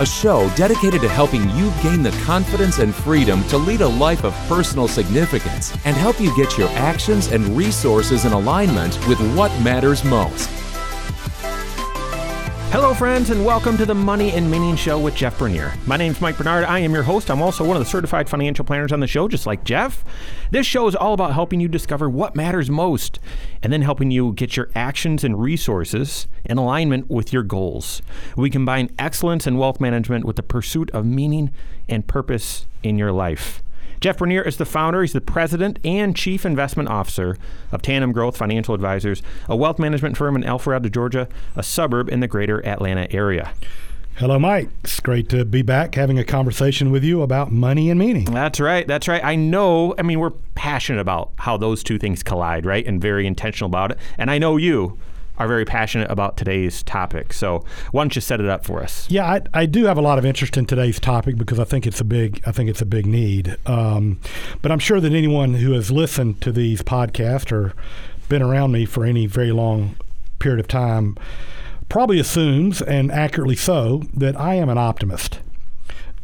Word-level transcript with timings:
a 0.00 0.06
show 0.06 0.50
dedicated 0.56 1.00
to 1.00 1.08
helping 1.08 1.48
you 1.50 1.72
gain 1.82 2.02
the 2.02 2.10
confidence 2.24 2.78
and 2.78 2.94
freedom 2.94 3.42
to 3.44 3.56
lead 3.56 3.80
a 3.80 3.88
life 3.88 4.24
of 4.24 4.34
personal 4.48 4.88
significance 4.88 5.72
and 5.84 5.96
help 5.96 6.20
you 6.20 6.34
get 6.36 6.58
your 6.58 6.68
actions 6.70 7.28
and 7.28 7.56
resources 7.56 8.24
in 8.24 8.32
alignment 8.32 8.98
with 9.06 9.20
what 9.36 9.52
matters 9.62 10.02
most. 10.04 10.63
Hello, 12.74 12.92
friends, 12.92 13.30
and 13.30 13.44
welcome 13.44 13.76
to 13.76 13.86
the 13.86 13.94
Money 13.94 14.32
and 14.32 14.50
Meaning 14.50 14.74
Show 14.74 14.98
with 14.98 15.14
Jeff 15.14 15.38
Bernier. 15.38 15.72
My 15.86 15.96
name's 15.96 16.20
Mike 16.20 16.36
Bernard. 16.36 16.64
I 16.64 16.80
am 16.80 16.92
your 16.92 17.04
host. 17.04 17.30
I'm 17.30 17.40
also 17.40 17.64
one 17.64 17.76
of 17.76 17.80
the 17.80 17.88
certified 17.88 18.28
financial 18.28 18.64
planners 18.64 18.90
on 18.90 18.98
the 18.98 19.06
show, 19.06 19.28
just 19.28 19.46
like 19.46 19.62
Jeff. 19.62 20.04
This 20.50 20.66
show 20.66 20.88
is 20.88 20.96
all 20.96 21.14
about 21.14 21.34
helping 21.34 21.60
you 21.60 21.68
discover 21.68 22.10
what 22.10 22.34
matters 22.34 22.68
most 22.68 23.20
and 23.62 23.72
then 23.72 23.82
helping 23.82 24.10
you 24.10 24.32
get 24.32 24.56
your 24.56 24.70
actions 24.74 25.22
and 25.22 25.40
resources 25.40 26.26
in 26.44 26.58
alignment 26.58 27.08
with 27.08 27.32
your 27.32 27.44
goals. 27.44 28.02
We 28.36 28.50
combine 28.50 28.90
excellence 28.98 29.46
in 29.46 29.56
wealth 29.56 29.80
management 29.80 30.24
with 30.24 30.34
the 30.34 30.42
pursuit 30.42 30.90
of 30.90 31.06
meaning 31.06 31.52
and 31.88 32.04
purpose 32.04 32.66
in 32.82 32.98
your 32.98 33.12
life. 33.12 33.62
Jeff 34.04 34.18
Bernier 34.18 34.42
is 34.42 34.58
the 34.58 34.66
founder, 34.66 35.00
he's 35.00 35.14
the 35.14 35.20
president 35.22 35.78
and 35.82 36.14
chief 36.14 36.44
investment 36.44 36.90
officer 36.90 37.38
of 37.72 37.80
Tandem 37.80 38.12
Growth 38.12 38.36
Financial 38.36 38.74
Advisors, 38.74 39.22
a 39.48 39.56
wealth 39.56 39.78
management 39.78 40.18
firm 40.18 40.36
in 40.36 40.42
Alpharetta, 40.42 40.92
Georgia, 40.92 41.26
a 41.56 41.62
suburb 41.62 42.10
in 42.10 42.20
the 42.20 42.28
greater 42.28 42.62
Atlanta 42.66 43.10
area. 43.10 43.54
Hello, 44.16 44.38
Mike. 44.38 44.68
It's 44.82 45.00
great 45.00 45.30
to 45.30 45.46
be 45.46 45.62
back 45.62 45.94
having 45.94 46.18
a 46.18 46.24
conversation 46.24 46.90
with 46.90 47.02
you 47.02 47.22
about 47.22 47.50
money 47.50 47.88
and 47.88 47.98
meaning. 47.98 48.26
That's 48.26 48.60
right. 48.60 48.86
That's 48.86 49.08
right. 49.08 49.24
I 49.24 49.36
know, 49.36 49.94
I 49.98 50.02
mean, 50.02 50.20
we're 50.20 50.32
passionate 50.54 51.00
about 51.00 51.32
how 51.38 51.56
those 51.56 51.82
two 51.82 51.98
things 51.98 52.22
collide, 52.22 52.66
right? 52.66 52.86
And 52.86 53.00
very 53.00 53.26
intentional 53.26 53.68
about 53.68 53.92
it. 53.92 53.98
And 54.18 54.30
I 54.30 54.36
know 54.36 54.58
you 54.58 54.98
are 55.38 55.48
very 55.48 55.64
passionate 55.64 56.10
about 56.10 56.36
today's 56.36 56.82
topic. 56.82 57.32
So 57.32 57.64
why 57.90 58.02
don't 58.02 58.14
you 58.14 58.20
set 58.20 58.40
it 58.40 58.46
up 58.46 58.64
for 58.64 58.82
us? 58.82 59.10
Yeah, 59.10 59.26
I, 59.26 59.40
I 59.52 59.66
do 59.66 59.84
have 59.86 59.98
a 59.98 60.02
lot 60.02 60.18
of 60.18 60.24
interest 60.24 60.56
in 60.56 60.66
today's 60.66 61.00
topic 61.00 61.36
because 61.36 61.58
I 61.58 61.64
think 61.64 61.86
it's 61.86 62.00
a 62.00 62.04
big 62.04 62.42
I 62.46 62.52
think 62.52 62.70
it's 62.70 62.82
a 62.82 62.86
big 62.86 63.06
need. 63.06 63.56
Um, 63.66 64.20
but 64.62 64.70
I'm 64.70 64.78
sure 64.78 65.00
that 65.00 65.12
anyone 65.12 65.54
who 65.54 65.72
has 65.72 65.90
listened 65.90 66.40
to 66.42 66.52
these 66.52 66.82
podcasts 66.82 67.50
or 67.50 67.74
been 68.28 68.42
around 68.42 68.72
me 68.72 68.84
for 68.84 69.04
any 69.04 69.26
very 69.26 69.52
long 69.52 69.96
period 70.38 70.60
of 70.60 70.68
time 70.68 71.16
probably 71.88 72.18
assumes, 72.18 72.82
and 72.82 73.12
accurately 73.12 73.56
so, 73.56 74.02
that 74.14 74.38
I 74.40 74.54
am 74.54 74.68
an 74.68 74.78
optimist. 74.78 75.40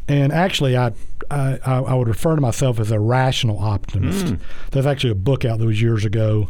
And 0.07 0.31
actually, 0.31 0.75
I 0.75 0.91
I, 1.29 1.59
I 1.65 1.93
would 1.93 2.07
refer 2.07 2.35
to 2.35 2.41
myself 2.41 2.79
as 2.79 2.91
a 2.91 2.99
rational 2.99 3.59
optimist. 3.59 4.25
Mm. 4.25 4.39
There's 4.71 4.85
actually 4.85 5.11
a 5.11 5.15
book 5.15 5.45
out 5.45 5.59
that 5.59 5.65
was 5.65 5.81
years 5.81 6.03
ago 6.03 6.49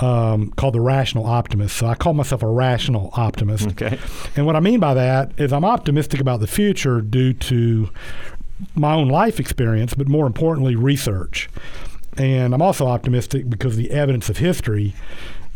um, 0.00 0.50
called 0.52 0.74
the 0.74 0.80
rational 0.80 1.26
optimist. 1.26 1.76
So 1.76 1.86
I 1.86 1.94
call 1.94 2.14
myself 2.14 2.42
a 2.42 2.46
rational 2.46 3.10
optimist. 3.14 3.68
Okay. 3.68 3.98
And 4.36 4.46
what 4.46 4.56
I 4.56 4.60
mean 4.60 4.80
by 4.80 4.94
that 4.94 5.32
is 5.38 5.52
I'm 5.52 5.64
optimistic 5.64 6.20
about 6.20 6.40
the 6.40 6.46
future 6.46 7.00
due 7.00 7.32
to 7.34 7.90
my 8.74 8.94
own 8.94 9.08
life 9.08 9.38
experience, 9.38 9.94
but 9.94 10.08
more 10.08 10.26
importantly, 10.26 10.74
research. 10.74 11.48
And 12.16 12.54
I'm 12.54 12.62
also 12.62 12.86
optimistic 12.86 13.48
because 13.48 13.76
the 13.76 13.90
evidence 13.90 14.28
of 14.28 14.38
history 14.38 14.94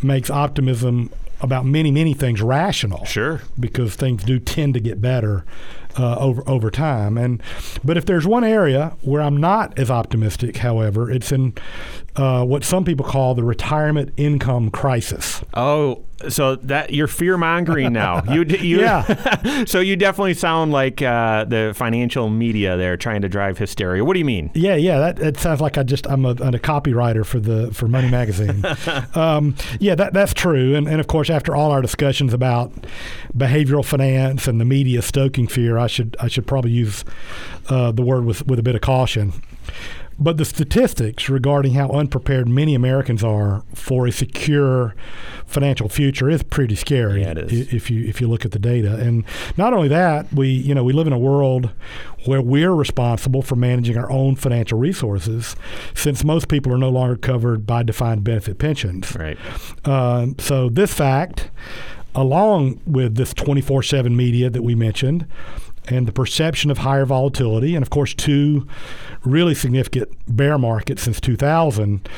makes 0.03 0.31
optimism 0.31 1.11
about 1.41 1.67
many, 1.67 1.91
many 1.91 2.15
things 2.15 2.41
rational. 2.41 3.05
Sure. 3.05 3.43
Because 3.59 3.97
things 3.97 4.25
do 4.25 4.39
tend 4.39 4.75
to 4.75 4.81
get 4.81 5.01
better 5.01 5.45
uh, 5.99 6.17
over 6.17 6.49
over 6.49 6.71
time. 6.71 7.19
And 7.19 7.43
but 7.83 7.97
if 7.97 8.07
there's 8.07 8.27
one 8.27 8.45
area 8.45 8.97
where 9.03 9.23
I'm 9.23 9.37
not 9.37 9.79
as 9.79 9.91
optimistic, 9.91 10.59
however, 10.59 11.11
it's 11.11 11.33
in 11.33 11.55
uh, 12.17 12.45
what 12.45 12.65
some 12.65 12.85
people 12.85 13.05
call 13.05 13.35
the 13.35 13.43
retirement 13.43 14.13
income 14.17 14.71
crisis. 14.71 15.43
Oh, 15.55 16.05
so 16.29 16.57
that 16.57 16.93
you're 16.93 17.09
fear 17.09 17.37
mongering 17.37 17.93
now. 17.93 18.23
you, 18.33 18.45
you, 18.45 18.81
yeah. 18.81 19.65
so 19.67 19.81
you 19.81 19.97
definitely 19.97 20.35
sound 20.35 20.73
like 20.73 21.03
uh, 21.03 21.45
the 21.45 21.73
financial 21.75 22.31
media 22.31 22.77
there 22.77 22.97
trying 22.97 23.23
to 23.23 23.29
drive 23.29 23.59
hysteria. 23.59 24.05
What 24.05 24.13
do 24.15 24.21
you 24.21 24.25
mean? 24.25 24.51
Yeah, 24.55 24.77
yeah. 24.77 24.99
That, 24.99 25.17
that 25.17 25.37
sounds 25.39 25.61
like 25.61 25.77
I 25.77 25.83
just 25.83 26.07
I'm 26.07 26.25
a, 26.25 26.31
a 26.31 26.59
copywriter 26.59 27.27
for 27.27 27.41
the 27.41 27.73
for 27.75 27.89
Money 27.89 28.11
Magazine. 28.11 28.65
um, 29.15 29.57
yeah, 29.81 29.95
that 29.97 30.13
that's 30.13 30.33
true. 30.33 30.77
And 30.77 30.87
and 30.89 31.01
of 31.01 31.09
course, 31.09 31.31
after 31.31 31.55
all 31.55 31.73
our 31.73 31.83
discussions 31.83 32.33
about 32.33 32.73
behavioral 33.37 33.85
finance 33.85 34.47
and 34.47 34.61
the 34.61 34.65
media 34.65 35.03
stoking 35.03 35.49
fear, 35.49 35.79
I 35.79 35.89
should 35.89 36.17
I 36.21 36.29
should 36.29 36.47
probably 36.47 36.71
use 36.71 37.05
uh, 37.69 37.91
the 37.91 38.03
word 38.03 38.25
with 38.25 38.47
with 38.47 38.59
a 38.59 38.63
bit 38.63 38.75
of 38.75 38.81
caution. 38.81 39.33
But 40.19 40.37
the 40.37 40.45
statistics 40.45 41.29
regarding 41.29 41.75
how 41.75 41.89
unprepared 41.91 42.49
many 42.49 42.75
Americans 42.75 43.25
are 43.25 43.65
for 43.75 44.07
a 44.07 44.13
secure 44.13 44.95
financial 45.47 45.89
future 45.89 46.31
is 46.31 46.43
pretty 46.43 46.75
scary. 46.75 47.23
Yeah, 47.23 47.33
it 47.33 47.39
is. 47.39 47.73
If 47.73 47.91
you 47.91 48.05
if 48.05 48.21
you 48.21 48.29
look 48.29 48.45
at 48.45 48.53
the 48.53 48.59
data, 48.59 48.97
and 48.97 49.25
not 49.57 49.73
only 49.75 49.89
that, 49.89 50.33
we 50.33 50.49
you 50.49 50.75
know 50.75 50.85
we 50.85 50.93
live 50.93 51.07
in 51.07 51.13
a 51.13 51.19
world 51.19 51.71
where 52.27 52.41
we're 52.41 52.75
responsible 52.75 53.43
for 53.43 53.57
managing 53.57 53.97
our 53.99 54.11
own 54.11 54.37
financial 54.37 54.79
resources, 54.79 55.57
since 55.95 56.25
most 56.25 56.49
people 56.49 56.73
are 56.73 56.79
no 56.79 56.91
longer 56.91 57.17
covered 57.17 57.67
by 57.67 57.83
defined 57.83 58.25
benefit 58.25 58.59
pensions. 58.59 59.15
Right. 59.17 59.39
Uh, 59.85 60.29
so 60.39 60.69
this 60.69 60.95
fact, 60.95 61.51
along 62.15 62.81
with 62.87 63.17
this 63.17 63.35
24/7 63.35 64.15
media 64.15 64.49
that 64.51 64.63
we 64.63 64.75
mentioned 64.75 65.27
and 65.87 66.07
the 66.07 66.13
perception 66.13 66.71
of 66.71 66.79
higher 66.79 67.05
volatility, 67.05 67.75
and 67.75 67.83
of 67.83 67.91
course, 67.91 68.15
two 68.15 68.67
really 69.23 69.55
significant 69.55 70.11
bear 70.29 70.59
markets 70.59 71.03
since 71.03 71.21
2000, 71.21 72.09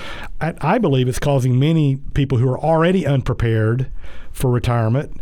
I, 0.40 0.54
I, 0.60 0.78
believe 0.78 1.08
it's 1.08 1.18
causing 1.18 1.58
many 1.58 1.96
people 2.14 2.38
who 2.38 2.48
are 2.48 2.58
already 2.58 3.06
unprepared 3.06 3.90
for 4.32 4.50
retirement 4.50 5.20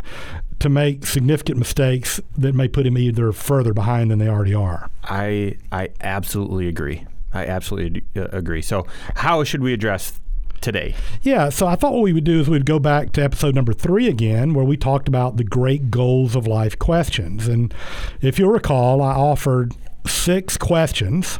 to 0.59 0.69
make 0.69 1.05
significant 1.05 1.57
mistakes 1.57 2.19
that 2.37 2.53
may 2.53 2.67
put 2.67 2.83
them 2.83 2.97
either 2.97 3.31
further 3.31 3.73
behind 3.73 4.11
than 4.11 4.19
they 4.19 4.27
already 4.27 4.53
are. 4.53 4.89
I 5.03 5.57
I 5.71 5.89
absolutely 6.01 6.67
agree. 6.67 7.05
I 7.33 7.45
absolutely 7.45 8.03
uh, 8.15 8.27
agree. 8.31 8.61
So, 8.61 8.87
how 9.15 9.43
should 9.43 9.61
we 9.61 9.73
address 9.73 10.19
today? 10.61 10.95
Yeah, 11.21 11.49
so 11.49 11.67
I 11.67 11.75
thought 11.75 11.93
what 11.93 12.01
we 12.01 12.13
would 12.13 12.23
do 12.23 12.39
is 12.39 12.49
we'd 12.49 12.65
go 12.65 12.79
back 12.79 13.11
to 13.13 13.23
episode 13.23 13.55
number 13.55 13.73
three 13.73 14.07
again, 14.07 14.53
where 14.53 14.65
we 14.65 14.77
talked 14.77 15.07
about 15.07 15.37
the 15.37 15.43
great 15.43 15.91
goals 15.91 16.35
of 16.35 16.47
life 16.47 16.77
questions. 16.77 17.47
And 17.47 17.73
if 18.21 18.39
you'll 18.39 18.51
recall, 18.51 19.01
I 19.01 19.13
offered 19.13 19.73
six 20.07 20.57
questions 20.57 21.39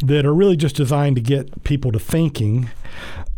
that 0.00 0.24
are 0.24 0.34
really 0.34 0.56
just 0.56 0.76
designed 0.76 1.16
to 1.16 1.22
get 1.22 1.62
people 1.64 1.92
to 1.92 1.98
thinking 1.98 2.70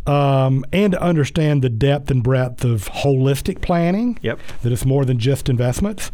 um, 0.05 0.65
and 0.73 0.93
to 0.93 1.01
understand 1.01 1.61
the 1.61 1.69
depth 1.69 2.11
and 2.11 2.23
breadth 2.23 2.63
of 2.63 2.89
holistic 2.89 3.61
planning. 3.61 4.19
Yep. 4.21 4.39
That 4.61 4.71
it's 4.71 4.85
more 4.85 5.05
than 5.05 5.19
just 5.19 5.49
investments. 5.49 6.11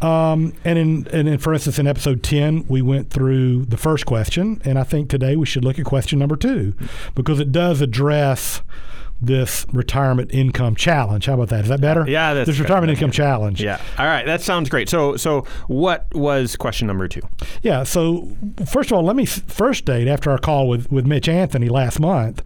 Um, 0.00 0.52
and 0.64 0.78
in 0.78 1.08
and 1.12 1.28
in, 1.28 1.38
for 1.38 1.54
instance, 1.54 1.78
in 1.78 1.86
episode 1.86 2.22
ten, 2.22 2.66
we 2.68 2.82
went 2.82 3.10
through 3.10 3.64
the 3.64 3.78
first 3.78 4.04
question, 4.06 4.60
and 4.64 4.78
I 4.78 4.82
think 4.82 5.08
today 5.08 5.36
we 5.36 5.46
should 5.46 5.64
look 5.64 5.78
at 5.78 5.86
question 5.86 6.18
number 6.18 6.36
two 6.36 6.74
because 7.14 7.40
it 7.40 7.50
does 7.50 7.80
address 7.80 8.62
this 9.20 9.66
retirement 9.72 10.30
income 10.32 10.74
challenge. 10.74 11.26
How 11.26 11.34
about 11.34 11.48
that? 11.48 11.62
Is 11.62 11.68
that 11.68 11.80
better? 11.80 12.04
Yeah, 12.06 12.34
that's 12.34 12.46
this 12.46 12.58
retirement 12.58 12.90
income 12.90 13.10
challenge. 13.10 13.62
Yeah. 13.62 13.80
All 13.98 14.06
right, 14.06 14.26
that 14.26 14.42
sounds 14.42 14.68
great. 14.68 14.88
So, 14.88 15.16
so 15.16 15.46
what 15.68 16.06
was 16.14 16.56
question 16.56 16.86
number 16.86 17.08
two? 17.08 17.22
Yeah. 17.62 17.84
So, 17.84 18.36
first 18.66 18.90
of 18.90 18.98
all, 18.98 19.04
let 19.04 19.16
me 19.16 19.26
first 19.26 19.84
date 19.84 20.08
after 20.08 20.30
our 20.30 20.38
call 20.38 20.68
with 20.68 20.90
with 20.92 21.06
Mitch 21.06 21.28
Anthony 21.28 21.68
last 21.68 22.00
month. 22.00 22.42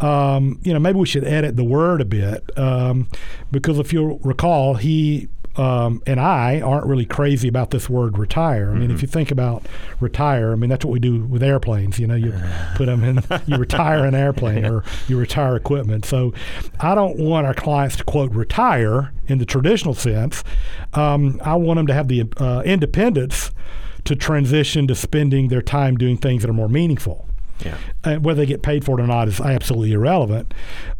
Um, 0.00 0.60
you 0.62 0.72
know, 0.72 0.78
maybe 0.78 0.98
we 0.98 1.06
should 1.06 1.24
edit 1.24 1.56
the 1.56 1.64
word 1.64 2.00
a 2.00 2.04
bit 2.04 2.58
um, 2.58 3.08
because 3.50 3.78
if 3.78 3.92
you'll 3.92 4.18
recall, 4.20 4.74
he 4.74 5.28
um, 5.56 6.00
and 6.06 6.20
I 6.20 6.60
aren't 6.60 6.86
really 6.86 7.04
crazy 7.04 7.48
about 7.48 7.70
this 7.70 7.90
word 7.90 8.16
retire. 8.16 8.70
I 8.70 8.74
mean, 8.74 8.84
mm-hmm. 8.84 8.94
if 8.94 9.02
you 9.02 9.08
think 9.08 9.30
about 9.30 9.66
retire, 9.98 10.52
I 10.52 10.54
mean 10.54 10.70
that's 10.70 10.84
what 10.84 10.92
we 10.92 11.00
do 11.00 11.24
with 11.24 11.42
airplanes. 11.42 11.98
You 11.98 12.06
know, 12.06 12.14
you 12.14 12.32
put 12.76 12.86
them 12.86 13.02
in, 13.02 13.22
you 13.46 13.56
retire 13.56 14.04
an 14.04 14.14
airplane 14.14 14.64
or 14.64 14.84
you 15.08 15.18
retire 15.18 15.56
equipment. 15.56 16.04
So, 16.04 16.32
I 16.78 16.94
don't 16.94 17.18
want 17.18 17.46
our 17.46 17.54
clients 17.54 17.96
to 17.96 18.04
quote 18.04 18.32
retire 18.32 19.12
in 19.26 19.38
the 19.38 19.46
traditional 19.46 19.94
sense. 19.94 20.44
Um, 20.94 21.40
I 21.44 21.56
want 21.56 21.78
them 21.78 21.86
to 21.88 21.94
have 21.94 22.08
the 22.08 22.24
uh, 22.38 22.62
independence 22.64 23.50
to 24.04 24.16
transition 24.16 24.86
to 24.86 24.94
spending 24.94 25.48
their 25.48 25.62
time 25.62 25.96
doing 25.96 26.16
things 26.16 26.42
that 26.42 26.48
are 26.48 26.54
more 26.54 26.68
meaningful. 26.68 27.26
Yeah. 27.64 27.76
And 28.04 28.24
whether 28.24 28.40
they 28.40 28.46
get 28.46 28.62
paid 28.62 28.84
for 28.84 28.98
it 28.98 29.02
or 29.02 29.06
not 29.06 29.28
is 29.28 29.40
absolutely 29.40 29.92
irrelevant. 29.92 30.54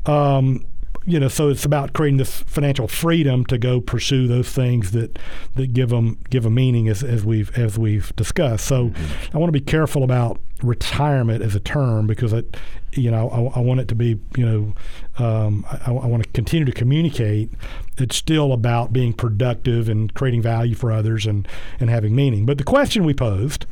Um, 0.06 0.64
you 1.06 1.18
know, 1.18 1.28
so 1.28 1.48
it's 1.48 1.64
about 1.64 1.92
creating 1.92 2.18
this 2.18 2.42
financial 2.42 2.86
freedom 2.86 3.44
to 3.46 3.58
go 3.58 3.80
pursue 3.80 4.26
those 4.28 4.50
things 4.50 4.92
that 4.92 5.18
that 5.56 5.72
give 5.72 5.88
them 5.88 6.18
give 6.28 6.44
a 6.44 6.50
meaning, 6.50 6.88
as, 6.88 7.02
as 7.02 7.24
we've 7.24 7.56
as 7.58 7.78
we've 7.78 8.14
discussed. 8.16 8.66
So, 8.66 8.88
mm-hmm. 8.88 9.36
I 9.36 9.38
want 9.38 9.48
to 9.48 9.58
be 9.58 9.64
careful 9.64 10.04
about 10.04 10.40
retirement 10.62 11.42
as 11.42 11.54
a 11.54 11.60
term 11.60 12.06
because 12.06 12.32
it, 12.32 12.56
you 12.92 13.10
know, 13.10 13.30
I, 13.30 13.58
I 13.58 13.62
want 13.62 13.80
it 13.80 13.88
to 13.88 13.94
be, 13.94 14.20
you 14.36 14.44
know, 14.44 15.24
um, 15.24 15.64
I, 15.70 15.90
I 15.90 16.06
want 16.06 16.22
to 16.22 16.28
continue 16.30 16.66
to 16.66 16.72
communicate. 16.72 17.50
It's 17.96 18.16
still 18.16 18.52
about 18.52 18.92
being 18.92 19.12
productive 19.12 19.88
and 19.88 20.12
creating 20.14 20.42
value 20.42 20.74
for 20.74 20.92
others 20.92 21.26
and 21.26 21.48
and 21.78 21.88
having 21.88 22.14
meaning. 22.14 22.46
But 22.46 22.58
the 22.58 22.64
question 22.64 23.04
we 23.04 23.14
posed 23.14 23.66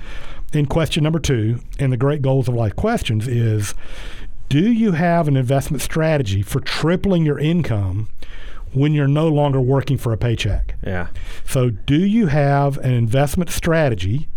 in 0.53 0.67
question 0.67 1.05
number 1.05 1.19
two 1.19 1.61
in 1.79 1.91
the 1.91 1.97
Great 1.97 2.23
Goals 2.23 2.49
of 2.49 2.55
Life 2.55 2.75
questions 2.77 3.29
is 3.29 3.75
do 4.49 4.73
you 4.73 4.93
have 4.93 5.29
an 5.29 5.37
investment 5.37 5.83
strategy 5.83 6.43
for 6.43 6.61
tripling 6.61 7.27
your 7.27 7.39
income 7.39 8.09
when 8.73 8.93
you're 8.93 9.09
no 9.09 9.29
longer 9.29 9.61
working 9.61 9.99
for 9.99 10.13
a 10.13 10.17
paycheck? 10.17 10.75
Yeah. 10.85 11.09
So, 11.47 11.71
do 11.71 11.99
you 11.99 12.29
have 12.29 12.79
an 12.79 12.93
investment 12.93 13.51
strategy 13.51 14.29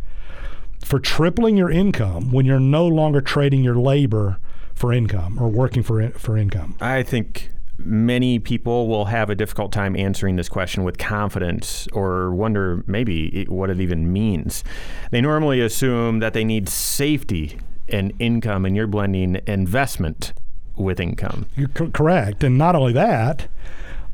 for 0.84 1.00
tripling 1.00 1.58
your 1.58 1.70
income 1.70 2.32
when 2.32 2.46
you're 2.46 2.60
no 2.60 2.88
longer 2.88 3.22
trading 3.22 3.64
your 3.64 3.76
labor 3.76 4.38
for 4.74 4.92
income 4.92 5.38
or 5.42 5.48
working 5.48 5.84
for 5.84 6.10
for 6.12 6.38
income? 6.38 6.76
I 6.82 7.04
think 7.04 7.52
many 7.86 8.40
people 8.40 8.88
will 8.88 9.06
have 9.06 9.30
a 9.30 9.36
difficult 9.36 9.72
time 9.72 9.96
answering 9.96 10.36
this 10.36 10.50
question 10.50 10.84
with 10.84 10.98
confidence 10.98 11.88
or 11.94 12.34
wonder 12.34 12.84
maybe 12.88 13.46
what 13.48 13.70
it 13.70 13.80
even 13.80 14.12
means. 14.12 14.64
They 15.12 15.22
normally 15.22 15.62
assume 15.62 16.20
that 16.20 16.34
they 16.34 16.44
need 16.44 16.70
safety 16.70 17.60
and 17.90 18.14
income, 18.20 18.66
and 18.66 18.76
you're 18.76 18.88
blending 18.88 19.42
investment 19.48 20.34
with 20.76 21.00
income. 21.00 21.46
You're 21.56 21.68
co- 21.70 21.90
correct. 21.90 22.44
And 22.44 22.58
not 22.58 22.76
only 22.76 22.94
that, 22.94 23.48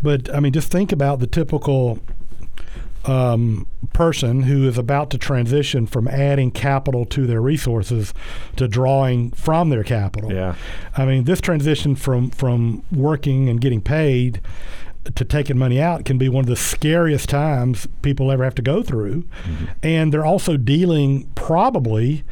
but 0.01 0.33
I 0.33 0.39
mean, 0.39 0.53
just 0.53 0.71
think 0.71 0.91
about 0.91 1.19
the 1.19 1.27
typical 1.27 1.99
um, 3.07 3.65
person 3.93 4.43
who 4.43 4.67
is 4.67 4.77
about 4.77 5.09
to 5.11 5.17
transition 5.17 5.87
from 5.87 6.07
adding 6.07 6.51
capital 6.51 7.05
to 7.05 7.25
their 7.25 7.41
resources 7.41 8.13
to 8.57 8.67
drawing 8.67 9.31
from 9.31 9.69
their 9.69 9.83
capital. 9.83 10.31
Yeah. 10.31 10.55
I 10.95 11.05
mean, 11.05 11.23
this 11.23 11.41
transition 11.41 11.95
from 11.95 12.29
from 12.29 12.83
working 12.91 13.49
and 13.49 13.61
getting 13.61 13.81
paid 13.81 14.41
to 15.15 15.23
taking 15.23 15.57
money 15.57 15.79
out 15.79 16.03
can 16.03 16.17
be 16.17 16.27
one 16.27 16.43
of 16.43 16.49
the 16.49 16.57
scariest 16.57 17.29
times 17.29 17.87
people 18.01 18.29
ever 18.29 18.43
have 18.43 18.55
to 18.55 18.61
go 18.61 18.83
through. 18.83 19.23
Mm-hmm. 19.43 19.65
And 19.81 20.13
they're 20.13 20.25
also 20.25 20.57
dealing 20.57 21.29
probably 21.33 22.25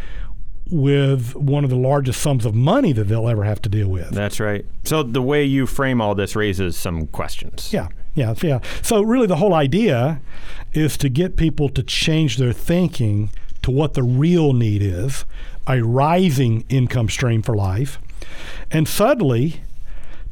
with 0.69 1.36
one 1.36 1.63
of 1.63 1.69
the 1.69 1.78
largest 1.78 2.21
sums 2.21 2.45
of 2.45 2.56
money 2.56 2.92
that 2.92 3.06
they'll 3.06 3.30
ever 3.30 3.44
have 3.44 3.62
to 3.62 3.69
deal 3.69 3.88
with. 3.88 4.10
That's 4.10 4.39
right. 4.39 4.66
So 4.83 5.04
the 5.04 5.21
way 5.21 5.44
you 5.44 5.68
frame 5.68 6.01
all 6.01 6.16
this 6.16 6.36
raises 6.36 6.75
some 6.75 7.07
questions. 7.07 7.71
Yeah. 7.71 7.88
Yeah, 8.16 8.34
yeah. 8.42 8.60
So 8.82 9.02
really 9.02 9.28
the 9.28 9.36
whole 9.36 9.54
idea 9.54 10.22
is 10.74 10.98
to 10.98 11.10
get 11.10 11.36
people 11.36 11.70
to 11.70 11.84
change 11.84 12.38
their 12.38 12.54
thinking 12.54 13.30
to 13.62 13.72
what 13.72 13.94
the 13.94 14.04
real 14.04 14.54
need 14.54 14.82
is, 14.82 15.26
a 15.68 15.82
rising 15.82 16.66
income 16.70 17.10
stream 17.10 17.42
for 17.42 17.56
life, 17.56 18.00
and 18.72 18.88
suddenly 18.88 19.62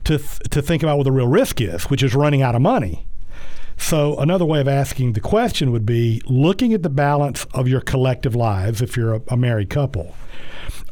to 0.05 0.17
th- 0.17 0.39
to 0.49 0.61
think 0.61 0.83
about 0.83 0.97
what 0.97 1.03
the 1.03 1.11
real 1.11 1.27
risk 1.27 1.59
is, 1.59 1.85
which 1.85 2.03
is 2.03 2.15
running 2.15 2.41
out 2.41 2.55
of 2.55 2.61
money. 2.61 3.05
So, 3.75 4.15
another 4.17 4.45
way 4.45 4.61
of 4.61 4.67
asking 4.67 5.13
the 5.13 5.19
question 5.19 5.71
would 5.71 5.85
be 5.85 6.21
looking 6.25 6.73
at 6.73 6.83
the 6.83 6.89
balance 6.89 7.45
of 7.53 7.67
your 7.67 7.81
collective 7.81 8.35
lives 8.35 8.81
if 8.81 8.95
you're 8.95 9.15
a, 9.15 9.21
a 9.29 9.37
married 9.37 9.69
couple. 9.69 10.15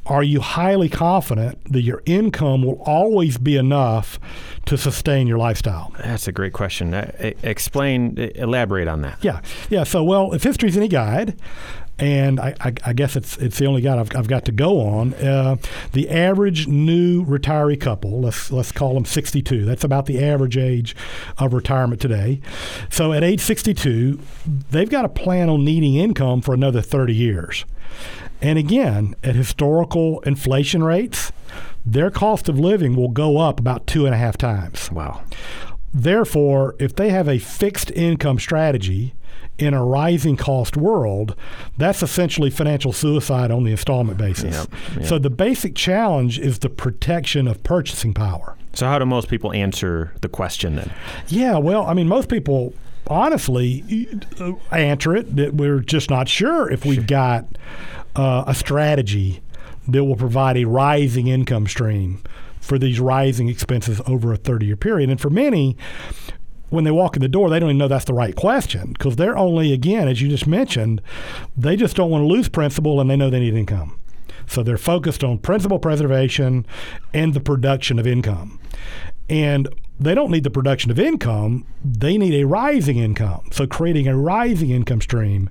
Are 0.07 0.23
you 0.23 0.41
highly 0.41 0.89
confident 0.89 1.63
that 1.71 1.81
your 1.81 2.01
income 2.05 2.63
will 2.63 2.81
always 2.85 3.37
be 3.37 3.55
enough 3.55 4.19
to 4.65 4.77
sustain 4.77 5.27
your 5.27 5.37
lifestyle? 5.37 5.93
That's 5.99 6.27
a 6.27 6.31
great 6.31 6.53
question. 6.53 6.93
Uh, 6.93 7.11
explain, 7.43 8.17
elaborate 8.35 8.87
on 8.87 9.01
that. 9.03 9.19
Yeah, 9.21 9.41
yeah. 9.69 9.83
So, 9.83 10.03
well, 10.03 10.33
if 10.33 10.43
history's 10.43 10.75
any 10.75 10.87
guide, 10.87 11.35
and 12.01 12.39
I, 12.39 12.55
I, 12.59 12.73
I, 12.83 12.93
guess 12.93 13.15
it's 13.15 13.37
it's 13.37 13.59
the 13.59 13.67
only 13.67 13.81
guide 13.81 13.99
I've, 13.99 14.15
I've 14.15 14.27
got 14.27 14.45
to 14.45 14.51
go 14.51 14.81
on. 14.81 15.13
Uh, 15.13 15.57
the 15.91 16.09
average 16.09 16.67
new 16.67 17.23
retiree 17.23 17.79
couple, 17.79 18.21
let's 18.21 18.51
let's 18.51 18.71
call 18.71 18.95
them 18.95 19.05
62. 19.05 19.65
That's 19.65 19.83
about 19.83 20.07
the 20.07 20.23
average 20.23 20.57
age 20.57 20.95
of 21.37 21.53
retirement 21.53 22.01
today. 22.01 22.41
So 22.89 23.13
at 23.13 23.23
age 23.23 23.41
62, 23.41 24.19
they've 24.71 24.89
got 24.89 25.05
a 25.05 25.09
plan 25.09 25.47
on 25.47 25.63
needing 25.63 25.95
income 25.95 26.41
for 26.41 26.55
another 26.55 26.81
30 26.81 27.13
years. 27.13 27.65
And 28.41 28.57
again, 28.57 29.15
at 29.23 29.35
historical 29.35 30.19
inflation 30.21 30.83
rates, 30.83 31.31
their 31.85 32.11
cost 32.11 32.49
of 32.49 32.59
living 32.59 32.95
will 32.95 33.09
go 33.09 33.37
up 33.37 33.59
about 33.59 33.87
two 33.87 34.05
and 34.05 34.15
a 34.15 34.17
half 34.17 34.37
times. 34.37 34.91
Wow. 34.91 35.23
Therefore, 35.93 36.75
if 36.79 36.95
they 36.95 37.09
have 37.09 37.27
a 37.27 37.37
fixed 37.37 37.91
income 37.91 38.39
strategy 38.39 39.13
in 39.57 39.73
a 39.73 39.83
rising 39.83 40.37
cost 40.37 40.77
world, 40.77 41.35
that's 41.77 42.01
essentially 42.01 42.49
financial 42.49 42.93
suicide 42.93 43.51
on 43.51 43.63
the 43.63 43.71
installment 43.71 44.17
basis. 44.17 44.55
Yep, 44.55 44.67
yep. 44.97 45.05
So 45.05 45.19
the 45.19 45.29
basic 45.29 45.75
challenge 45.75 46.39
is 46.39 46.59
the 46.59 46.69
protection 46.69 47.47
of 47.47 47.61
purchasing 47.63 48.13
power. 48.13 48.57
So 48.73 48.87
how 48.87 48.97
do 48.99 49.05
most 49.05 49.27
people 49.27 49.51
answer 49.51 50.13
the 50.21 50.29
question 50.29 50.77
then? 50.77 50.91
Yeah, 51.27 51.57
well, 51.57 51.85
I 51.85 51.93
mean, 51.93 52.07
most 52.07 52.29
people 52.29 52.73
honestly 53.07 54.07
answer 54.71 55.15
it 55.15 55.35
that 55.35 55.53
we're 55.55 55.79
just 55.79 56.09
not 56.09 56.27
sure 56.27 56.69
if 56.69 56.85
we've 56.85 57.07
got 57.07 57.45
uh, 58.15 58.43
a 58.47 58.55
strategy 58.55 59.41
that 59.87 60.03
will 60.03 60.15
provide 60.15 60.57
a 60.57 60.65
rising 60.65 61.27
income 61.27 61.67
stream 61.67 62.21
for 62.59 62.77
these 62.77 62.99
rising 62.99 63.49
expenses 63.49 63.99
over 64.05 64.31
a 64.31 64.37
30 64.37 64.65
year 64.65 64.75
period. 64.75 65.09
And 65.09 65.19
for 65.19 65.29
many, 65.29 65.75
when 66.69 66.83
they 66.83 66.91
walk 66.91 67.15
in 67.15 67.21
the 67.21 67.27
door, 67.27 67.49
they 67.49 67.59
don't 67.59 67.69
even 67.69 67.77
know 67.77 67.87
that's 67.87 68.05
the 68.05 68.13
right 68.13 68.35
question 68.35 68.93
because 68.93 69.15
they're 69.15 69.37
only, 69.37 69.73
again, 69.73 70.07
as 70.07 70.21
you 70.21 70.29
just 70.29 70.47
mentioned, 70.47 71.01
they 71.57 71.75
just 71.75 71.95
don't 71.95 72.09
want 72.09 72.21
to 72.21 72.27
lose 72.27 72.47
principal 72.47 73.01
and 73.01 73.09
they 73.09 73.15
know 73.15 73.29
they 73.29 73.39
need 73.39 73.55
income. 73.55 73.99
So 74.47 74.63
they're 74.63 74.77
focused 74.77 75.23
on 75.23 75.39
principal 75.39 75.79
preservation 75.79 76.65
and 77.13 77.33
the 77.33 77.39
production 77.39 77.99
of 77.99 78.07
income. 78.07 78.59
And 79.29 79.67
they 80.01 80.15
don't 80.15 80.31
need 80.31 80.43
the 80.43 80.49
production 80.49 80.91
of 80.91 80.99
income, 80.99 81.65
they 81.83 82.17
need 82.17 82.33
a 82.33 82.45
rising 82.45 82.97
income. 82.97 83.47
So 83.51 83.67
creating 83.67 84.07
a 84.07 84.17
rising 84.17 84.71
income 84.71 85.01
stream 85.01 85.49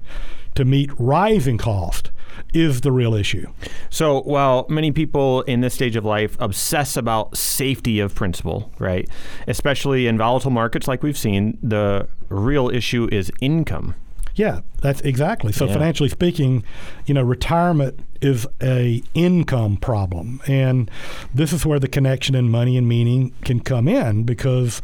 to 0.54 0.64
meet 0.64 0.90
rising 0.98 1.56
cost 1.58 2.10
is 2.52 2.80
the 2.80 2.90
real 2.90 3.14
issue. 3.14 3.46
So, 3.90 4.22
while 4.22 4.66
many 4.68 4.90
people 4.92 5.42
in 5.42 5.60
this 5.60 5.74
stage 5.74 5.94
of 5.94 6.04
life 6.04 6.36
obsess 6.40 6.96
about 6.96 7.36
safety 7.36 8.00
of 8.00 8.14
principal, 8.14 8.72
right, 8.78 9.08
especially 9.46 10.06
in 10.06 10.18
volatile 10.18 10.50
markets 10.50 10.88
like 10.88 11.02
we've 11.02 11.18
seen, 11.18 11.58
the 11.62 12.08
real 12.28 12.68
issue 12.68 13.08
is 13.12 13.30
income. 13.40 13.94
Yeah, 14.34 14.60
that's 14.80 15.00
exactly. 15.02 15.52
So 15.52 15.66
yeah. 15.66 15.74
financially 15.74 16.08
speaking, 16.08 16.64
you 17.06 17.14
know, 17.14 17.22
retirement 17.22 18.00
is 18.20 18.46
a 18.62 19.02
income 19.14 19.76
problem, 19.76 20.40
and 20.46 20.90
this 21.34 21.52
is 21.52 21.66
where 21.66 21.78
the 21.78 21.88
connection 21.88 22.34
in 22.34 22.50
money 22.50 22.76
and 22.76 22.88
meaning 22.88 23.32
can 23.44 23.60
come 23.60 23.88
in 23.88 24.24
because 24.24 24.80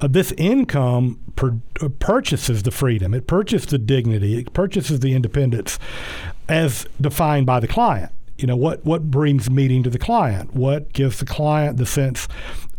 uh, 0.00 0.06
this 0.06 0.32
income 0.32 1.18
uh, 1.42 1.88
purchases 1.98 2.62
the 2.62 2.70
freedom, 2.70 3.12
it 3.12 3.26
purchases 3.26 3.66
the 3.66 3.78
dignity, 3.78 4.38
it 4.38 4.52
purchases 4.52 5.00
the 5.00 5.14
independence, 5.14 5.78
as 6.48 6.86
defined 7.00 7.46
by 7.46 7.60
the 7.60 7.68
client 7.68 8.12
you 8.38 8.46
know 8.46 8.56
what 8.56 8.84
what 8.84 9.10
brings 9.10 9.50
meaning 9.50 9.82
to 9.82 9.90
the 9.90 9.98
client 9.98 10.54
what 10.54 10.92
gives 10.92 11.18
the 11.18 11.24
client 11.24 11.76
the 11.76 11.86
sense 11.86 12.28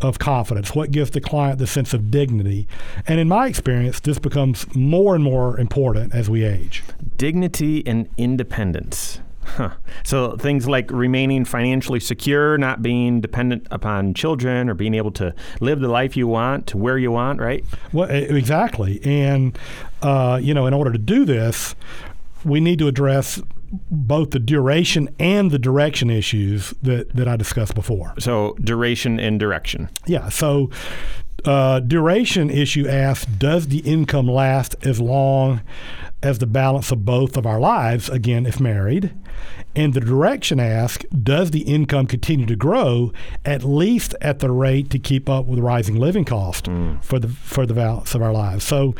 of 0.01 0.19
confidence 0.19 0.75
what 0.75 0.91
gives 0.91 1.11
the 1.11 1.21
client 1.21 1.57
the 1.59 1.67
sense 1.67 1.93
of 1.93 2.11
dignity 2.11 2.67
and 3.07 3.19
in 3.19 3.27
my 3.27 3.47
experience 3.47 3.99
this 4.01 4.19
becomes 4.19 4.73
more 4.75 5.15
and 5.15 5.23
more 5.23 5.59
important 5.59 6.13
as 6.13 6.29
we 6.29 6.43
age 6.43 6.83
dignity 7.17 7.85
and 7.87 8.09
independence 8.17 9.19
Huh. 9.47 9.71
So 10.03 10.35
things 10.35 10.67
like 10.67 10.91
remaining 10.91 11.45
financially 11.45 11.99
secure, 11.99 12.57
not 12.57 12.81
being 12.81 13.21
dependent 13.21 13.65
upon 13.71 14.13
children, 14.13 14.69
or 14.69 14.73
being 14.73 14.93
able 14.93 15.11
to 15.11 15.33
live 15.61 15.79
the 15.79 15.87
life 15.87 16.17
you 16.17 16.27
want, 16.27 16.67
to 16.67 16.77
where 16.77 16.97
you 16.97 17.11
want, 17.11 17.39
right? 17.39 17.63
Well, 17.93 18.09
exactly. 18.09 18.99
And 19.03 19.57
uh, 20.01 20.39
you 20.41 20.53
know, 20.53 20.67
in 20.67 20.73
order 20.73 20.91
to 20.91 20.97
do 20.97 21.23
this, 21.23 21.75
we 22.43 22.59
need 22.59 22.77
to 22.79 22.87
address 22.87 23.41
both 23.91 24.31
the 24.31 24.39
duration 24.39 25.09
and 25.19 25.51
the 25.51 25.59
direction 25.59 26.09
issues 26.09 26.73
that, 26.81 27.15
that 27.15 27.27
I 27.27 27.35
discussed 27.35 27.75
before. 27.75 28.13
So, 28.19 28.55
duration 28.61 29.19
and 29.19 29.39
direction. 29.39 29.89
Yeah. 30.05 30.29
So, 30.29 30.69
uh, 31.45 31.79
duration 31.81 32.49
issue 32.49 32.87
asks 32.87 33.25
Does 33.25 33.67
the 33.67 33.79
income 33.79 34.27
last 34.27 34.75
as 34.85 34.99
long 34.99 35.61
as 36.23 36.39
the 36.39 36.47
balance 36.47 36.91
of 36.91 37.05
both 37.05 37.37
of 37.37 37.45
our 37.45 37.59
lives, 37.59 38.09
again, 38.09 38.45
if 38.45 38.59
married? 38.59 39.13
And 39.77 39.93
the 39.93 39.99
direction 39.99 40.59
asks 40.59 41.05
Does 41.11 41.51
the 41.51 41.61
income 41.61 42.07
continue 42.07 42.47
to 42.47 42.55
grow 42.55 43.13
at 43.45 43.63
least 43.63 44.15
at 44.21 44.39
the 44.39 44.49
rate 44.49 44.89
to 44.89 44.97
keep 44.97 45.29
up 45.29 45.45
with 45.45 45.59
rising 45.59 45.97
living 45.97 46.25
costs 46.25 46.67
mm. 46.67 47.01
for 47.03 47.19
the 47.19 47.27
for 47.27 47.67
the 47.67 47.75
balance 47.75 48.15
of 48.15 48.23
our 48.23 48.33
lives? 48.33 48.65
So, 48.65 48.95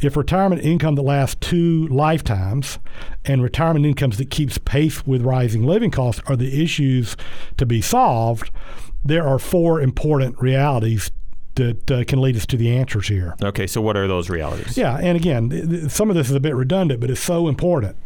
if 0.00 0.16
retirement 0.18 0.62
income 0.62 0.96
that 0.96 1.02
lasts 1.02 1.36
two 1.40 1.88
lifetimes 1.88 2.78
and 3.24 3.42
retirement 3.42 3.86
incomes 3.86 4.18
that 4.18 4.30
keeps 4.30 4.58
pace 4.58 5.06
with 5.06 5.22
rising 5.22 5.64
living 5.64 5.90
costs 5.90 6.20
are 6.26 6.36
the 6.36 6.62
issues 6.62 7.16
to 7.56 7.64
be 7.64 7.80
solved, 7.80 8.50
there 9.02 9.26
are 9.26 9.38
four 9.38 9.80
important 9.80 10.38
realities 10.40 11.10
that 11.54 11.90
uh, 11.90 12.04
can 12.04 12.20
lead 12.20 12.36
us 12.36 12.44
to 12.46 12.58
the 12.58 12.70
answers 12.70 13.08
here. 13.08 13.34
Okay, 13.42 13.66
so 13.66 13.80
what 13.80 13.96
are 13.96 14.06
those 14.06 14.28
realities? 14.28 14.76
Yeah, 14.76 14.98
and 14.98 15.16
again, 15.16 15.48
th- 15.48 15.68
th- 15.68 15.90
some 15.90 16.10
of 16.10 16.16
this 16.16 16.28
is 16.28 16.36
a 16.36 16.40
bit 16.40 16.54
redundant, 16.54 17.00
but 17.00 17.10
it's 17.10 17.20
so 17.20 17.48
important. 17.48 17.96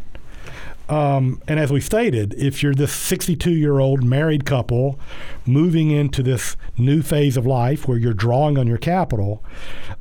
Um, 0.93 1.41
and 1.49 1.59
as 1.59 1.73
we 1.73 1.81
stated, 1.81 2.35
if 2.35 2.63
you're 2.63 2.75
this 2.75 2.93
62 2.93 3.51
year 3.51 3.79
old 3.79 4.05
married 4.05 4.45
couple 4.45 5.01
moving 5.47 5.91
into 5.91 6.23
this 6.23 6.55
new 6.77 7.01
phase 7.01 7.39
of 7.39 7.47
life 7.47 7.89
where 7.89 7.97
you're 7.97 8.13
drawing 8.13 8.59
on 8.59 8.67
your 8.67 8.77
capital, 8.77 9.43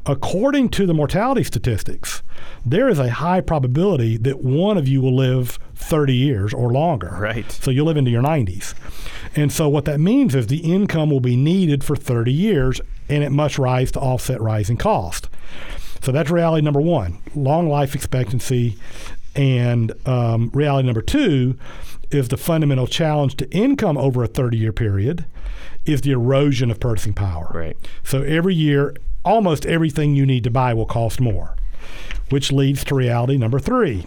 according 0.06 0.68
to 0.72 0.86
the 0.86 0.94
mortality 0.94 1.46
statistics, 1.46 2.24
there 2.66 2.90
is 2.90 3.00
a 3.00 3.10
high 3.10 3.40
probability 3.40 4.18
that 4.18 4.44
one 4.44 4.78
of 4.78 4.86
you 4.86 5.00
will 5.00 5.16
live 5.16 5.60
30 5.76 6.14
years 6.14 6.54
or 6.54 6.74
longer. 6.74 7.16
Right. 7.18 7.50
So 7.50 7.72
you'll 7.72 7.86
live 7.86 7.96
into 7.96 8.12
your 8.12 8.22
90s. 8.22 8.74
And 9.34 9.50
so 9.50 9.70
what 9.70 9.86
that 9.86 10.02
means 10.02 10.36
is 10.36 10.48
the 10.48 10.58
income 10.58 11.10
will 11.10 11.22
be 11.22 11.38
needed 11.38 11.86
for 11.86 11.96
30 11.96 12.34
years 12.34 12.82
and 13.08 13.24
it 13.24 13.30
must 13.30 13.58
rise 13.58 13.94
to 13.94 14.00
offset 14.02 14.42
rising 14.42 14.76
cost. 14.76 15.30
So 16.02 16.12
that's 16.12 16.30
reality 16.30 16.66
number 16.66 16.82
one 16.82 17.20
long 17.34 17.70
life 17.70 17.96
expectancy. 17.96 18.78
And 19.36 19.94
um, 20.08 20.50
reality 20.54 20.86
number 20.86 21.02
two 21.02 21.58
is 22.10 22.28
the 22.28 22.38
fundamental 22.38 22.88
challenge 22.88 23.38
to 23.38 23.50
income 23.52 23.98
over 23.98 24.24
a 24.24 24.28
30 24.28 24.58
year 24.58 24.74
period 24.74 25.26
is 25.86 26.02
the 26.02 26.12
erosion 26.12 26.70
of 26.70 26.80
purchasing 26.80 27.14
power. 27.14 27.52
Right. 27.54 27.78
So 28.04 28.22
every 28.22 28.54
year, 28.54 28.96
almost 29.24 29.66
everything 29.66 30.16
you 30.16 30.26
need 30.26 30.44
to 30.44 30.52
buy 30.52 30.74
will 30.74 30.86
cost 30.86 31.20
more, 31.20 31.56
which 32.30 32.52
leads 32.52 32.84
to 32.86 32.96
reality 32.96 33.38
number 33.38 33.60
three, 33.60 34.06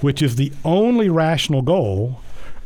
which 0.00 0.22
is 0.22 0.36
the 0.36 0.52
only 0.64 1.08
rational 1.08 1.62
goal 1.62 2.20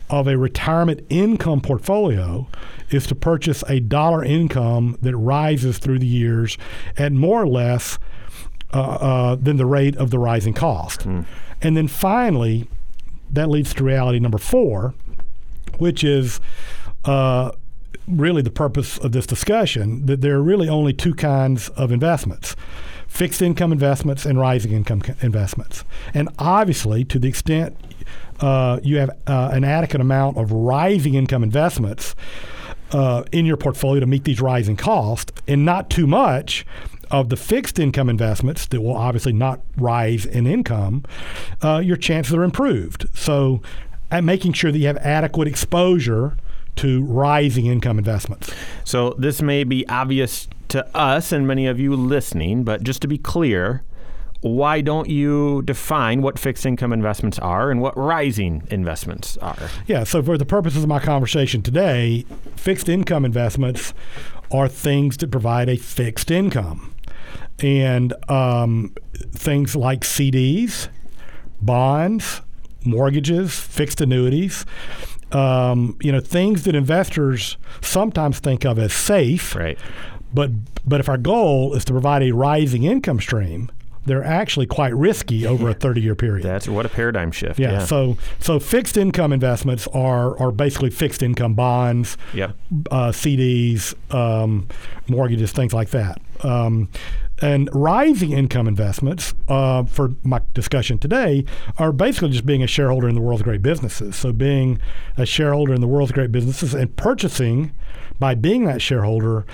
of 0.08 0.28
a 0.28 0.36
retirement 0.36 1.04
income 1.08 1.60
portfolio 1.60 2.46
is 2.90 3.06
to 3.06 3.14
purchase 3.14 3.64
a 3.68 3.80
dollar 3.80 4.22
income 4.22 4.98
that 5.00 5.16
rises 5.16 5.78
through 5.78 5.98
the 5.98 6.06
years 6.06 6.58
at 6.98 7.12
more 7.12 7.42
or 7.42 7.48
less 7.48 7.98
uh, 8.72 8.80
uh, 8.80 9.34
than 9.36 9.56
the 9.56 9.66
rate 9.66 9.96
of 9.96 10.10
the 10.10 10.18
rising 10.18 10.54
cost. 10.54 11.04
And 11.60 11.76
then 11.76 11.88
finally, 11.88 12.68
that 13.30 13.48
leads 13.48 13.74
to 13.74 13.84
reality 13.84 14.18
number 14.18 14.38
four, 14.38 14.94
which 15.78 16.04
is 16.04 16.40
uh, 17.04 17.52
really 18.06 18.42
the 18.42 18.50
purpose 18.50 18.98
of 18.98 19.12
this 19.12 19.26
discussion 19.26 20.06
that 20.06 20.20
there 20.20 20.34
are 20.36 20.42
really 20.42 20.68
only 20.68 20.92
two 20.92 21.14
kinds 21.14 21.68
of 21.70 21.92
investments 21.92 22.56
fixed 23.08 23.42
income 23.42 23.72
investments 23.72 24.24
and 24.24 24.40
rising 24.40 24.72
income 24.72 25.02
investments. 25.20 25.84
And 26.14 26.30
obviously, 26.38 27.04
to 27.04 27.18
the 27.18 27.28
extent 27.28 27.76
uh, 28.40 28.80
you 28.82 28.96
have 28.96 29.10
uh, 29.26 29.50
an 29.52 29.64
adequate 29.64 30.00
amount 30.00 30.38
of 30.38 30.50
rising 30.50 31.14
income 31.14 31.42
investments 31.42 32.14
uh, 32.92 33.22
in 33.30 33.44
your 33.44 33.58
portfolio 33.58 34.00
to 34.00 34.06
meet 34.06 34.24
these 34.24 34.40
rising 34.40 34.76
costs, 34.76 35.30
and 35.46 35.64
not 35.64 35.90
too 35.90 36.06
much 36.06 36.66
of 37.12 37.28
the 37.28 37.36
fixed 37.36 37.78
income 37.78 38.08
investments 38.08 38.66
that 38.66 38.80
will 38.80 38.96
obviously 38.96 39.32
not 39.32 39.60
rise 39.76 40.26
in 40.26 40.46
income, 40.46 41.04
uh, 41.62 41.78
your 41.78 41.96
chances 41.96 42.34
are 42.34 42.42
improved. 42.42 43.06
So, 43.14 43.62
at 44.10 44.24
making 44.24 44.52
sure 44.52 44.72
that 44.72 44.78
you 44.78 44.86
have 44.86 44.98
adequate 44.98 45.48
exposure 45.48 46.36
to 46.76 47.02
rising 47.04 47.66
income 47.66 47.98
investments. 47.98 48.52
So 48.84 49.14
this 49.18 49.42
may 49.42 49.64
be 49.64 49.86
obvious 49.88 50.48
to 50.68 50.86
us 50.96 51.32
and 51.32 51.46
many 51.46 51.66
of 51.66 51.78
you 51.78 51.94
listening, 51.94 52.64
but 52.64 52.82
just 52.82 53.02
to 53.02 53.08
be 53.08 53.18
clear, 53.18 53.84
why 54.40 54.80
don't 54.80 55.08
you 55.08 55.62
define 55.62 56.20
what 56.20 56.38
fixed 56.38 56.66
income 56.66 56.92
investments 56.92 57.38
are 57.38 57.70
and 57.70 57.80
what 57.80 57.96
rising 57.96 58.66
investments 58.70 59.36
are? 59.38 59.56
Yeah, 59.86 60.04
so 60.04 60.22
for 60.22 60.36
the 60.36 60.44
purposes 60.44 60.82
of 60.82 60.88
my 60.88 60.98
conversation 60.98 61.62
today, 61.62 62.26
fixed 62.56 62.88
income 62.88 63.24
investments 63.24 63.94
are 64.50 64.68
things 64.68 65.16
that 65.18 65.30
provide 65.30 65.68
a 65.68 65.76
fixed 65.76 66.30
income. 66.30 66.91
And 67.62 68.12
um, 68.28 68.92
things 69.32 69.76
like 69.76 70.00
CDs, 70.00 70.88
bonds, 71.60 72.40
mortgages, 72.84 73.58
fixed 73.58 74.00
annuities, 74.00 74.66
um, 75.30 75.96
you 76.02 76.12
know, 76.12 76.20
things 76.20 76.64
that 76.64 76.74
investors 76.74 77.56
sometimes 77.80 78.38
think 78.40 78.64
of 78.64 78.78
as 78.78 78.92
safe. 78.92 79.54
Right. 79.54 79.78
But 80.34 80.50
but 80.86 81.00
if 81.00 81.08
our 81.08 81.18
goal 81.18 81.74
is 81.74 81.84
to 81.86 81.92
provide 81.92 82.22
a 82.22 82.32
rising 82.32 82.82
income 82.84 83.20
stream, 83.20 83.70
they're 84.04 84.24
actually 84.24 84.66
quite 84.66 84.94
risky 84.96 85.46
over 85.46 85.68
a 85.70 85.74
30-year 85.76 86.16
period. 86.16 86.42
That's 86.44 86.66
what 86.68 86.84
a 86.84 86.88
paradigm 86.88 87.30
shift. 87.30 87.60
Yeah, 87.60 87.72
Yeah. 87.72 87.84
So 87.84 88.16
so 88.40 88.58
fixed 88.58 88.96
income 88.96 89.32
investments 89.32 89.86
are 89.88 90.36
are 90.40 90.50
basically 90.50 90.90
fixed 90.90 91.22
income 91.22 91.54
bonds, 91.54 92.16
Yep. 92.34 92.56
uh, 92.90 93.12
CDs, 93.12 93.94
um, 94.12 94.66
mortgages, 95.06 95.52
things 95.52 95.72
like 95.72 95.90
that. 95.90 96.20
Um, 96.42 96.88
and 97.42 97.68
rising 97.72 98.32
income 98.32 98.68
investments, 98.68 99.34
uh, 99.48 99.84
for 99.84 100.12
my 100.22 100.40
discussion 100.54 100.98
today, 100.98 101.44
are 101.78 101.92
basically 101.92 102.30
just 102.30 102.46
being 102.46 102.62
a 102.62 102.66
shareholder 102.66 103.08
in 103.08 103.14
the 103.14 103.20
world's 103.20 103.42
great 103.42 103.62
businesses. 103.62 104.16
So 104.16 104.32
being 104.32 104.80
a 105.16 105.26
shareholder 105.26 105.74
in 105.74 105.80
the 105.80 105.88
world's 105.88 106.12
great 106.12 106.32
businesses 106.32 106.72
and 106.72 106.94
purchasing 106.96 107.72
by 108.18 108.34
being 108.34 108.64
that 108.64 108.80
shareholder 108.80 109.44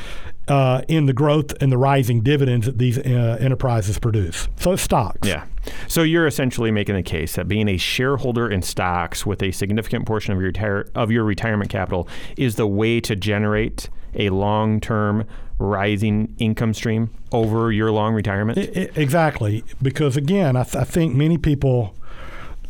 uh, 0.48 0.82
in 0.88 1.06
the 1.06 1.12
growth 1.12 1.54
and 1.62 1.70
the 1.70 1.78
rising 1.78 2.22
dividends 2.22 2.66
that 2.66 2.78
these 2.78 2.98
uh, 2.98 3.36
enterprises 3.40 3.98
produce. 3.98 4.48
So 4.56 4.72
it's 4.72 4.82
stocks. 4.82 5.26
Yeah. 5.26 5.44
So 5.86 6.02
you're 6.02 6.26
essentially 6.26 6.70
making 6.70 6.94
the 6.94 7.02
case 7.02 7.36
that 7.36 7.48
being 7.48 7.68
a 7.68 7.76
shareholder 7.76 8.48
in 8.50 8.62
stocks 8.62 9.26
with 9.26 9.42
a 9.42 9.50
significant 9.52 10.06
portion 10.06 10.32
of 10.32 10.40
your 10.40 10.48
retire- 10.48 10.88
of 10.94 11.10
your 11.10 11.24
retirement 11.24 11.70
capital 11.70 12.08
is 12.36 12.56
the 12.56 12.66
way 12.66 13.00
to 13.00 13.14
generate 13.14 13.90
a 14.14 14.30
long-term 14.30 15.26
rising 15.58 16.34
income 16.38 16.72
stream 16.74 17.10
over 17.32 17.72
your 17.72 17.90
long 17.90 18.14
retirement. 18.14 18.58
I- 18.58 18.80
I- 18.82 18.90
exactly, 18.94 19.64
because 19.82 20.16
again, 20.16 20.56
I, 20.56 20.62
th- 20.62 20.76
I 20.76 20.84
think 20.84 21.14
many 21.14 21.38
people, 21.38 21.94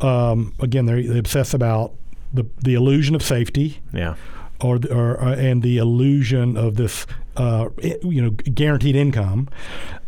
um, 0.01 0.55
again, 0.61 0.87
they're, 0.87 1.19
obsess 1.19 1.55
about 1.55 1.93
the 2.33 2.47
the 2.63 2.75
illusion 2.75 3.15
of 3.15 3.23
safety, 3.23 3.81
yeah. 3.93 4.15
or, 4.61 4.79
or 4.91 5.23
uh, 5.23 5.35
and 5.37 5.63
the 5.63 5.79
illusion 5.79 6.57
of 6.57 6.77
this, 6.77 7.07
uh, 7.37 7.69
you 8.03 8.23
know, 8.23 8.31
guaranteed 8.31 8.97
income, 8.97 9.49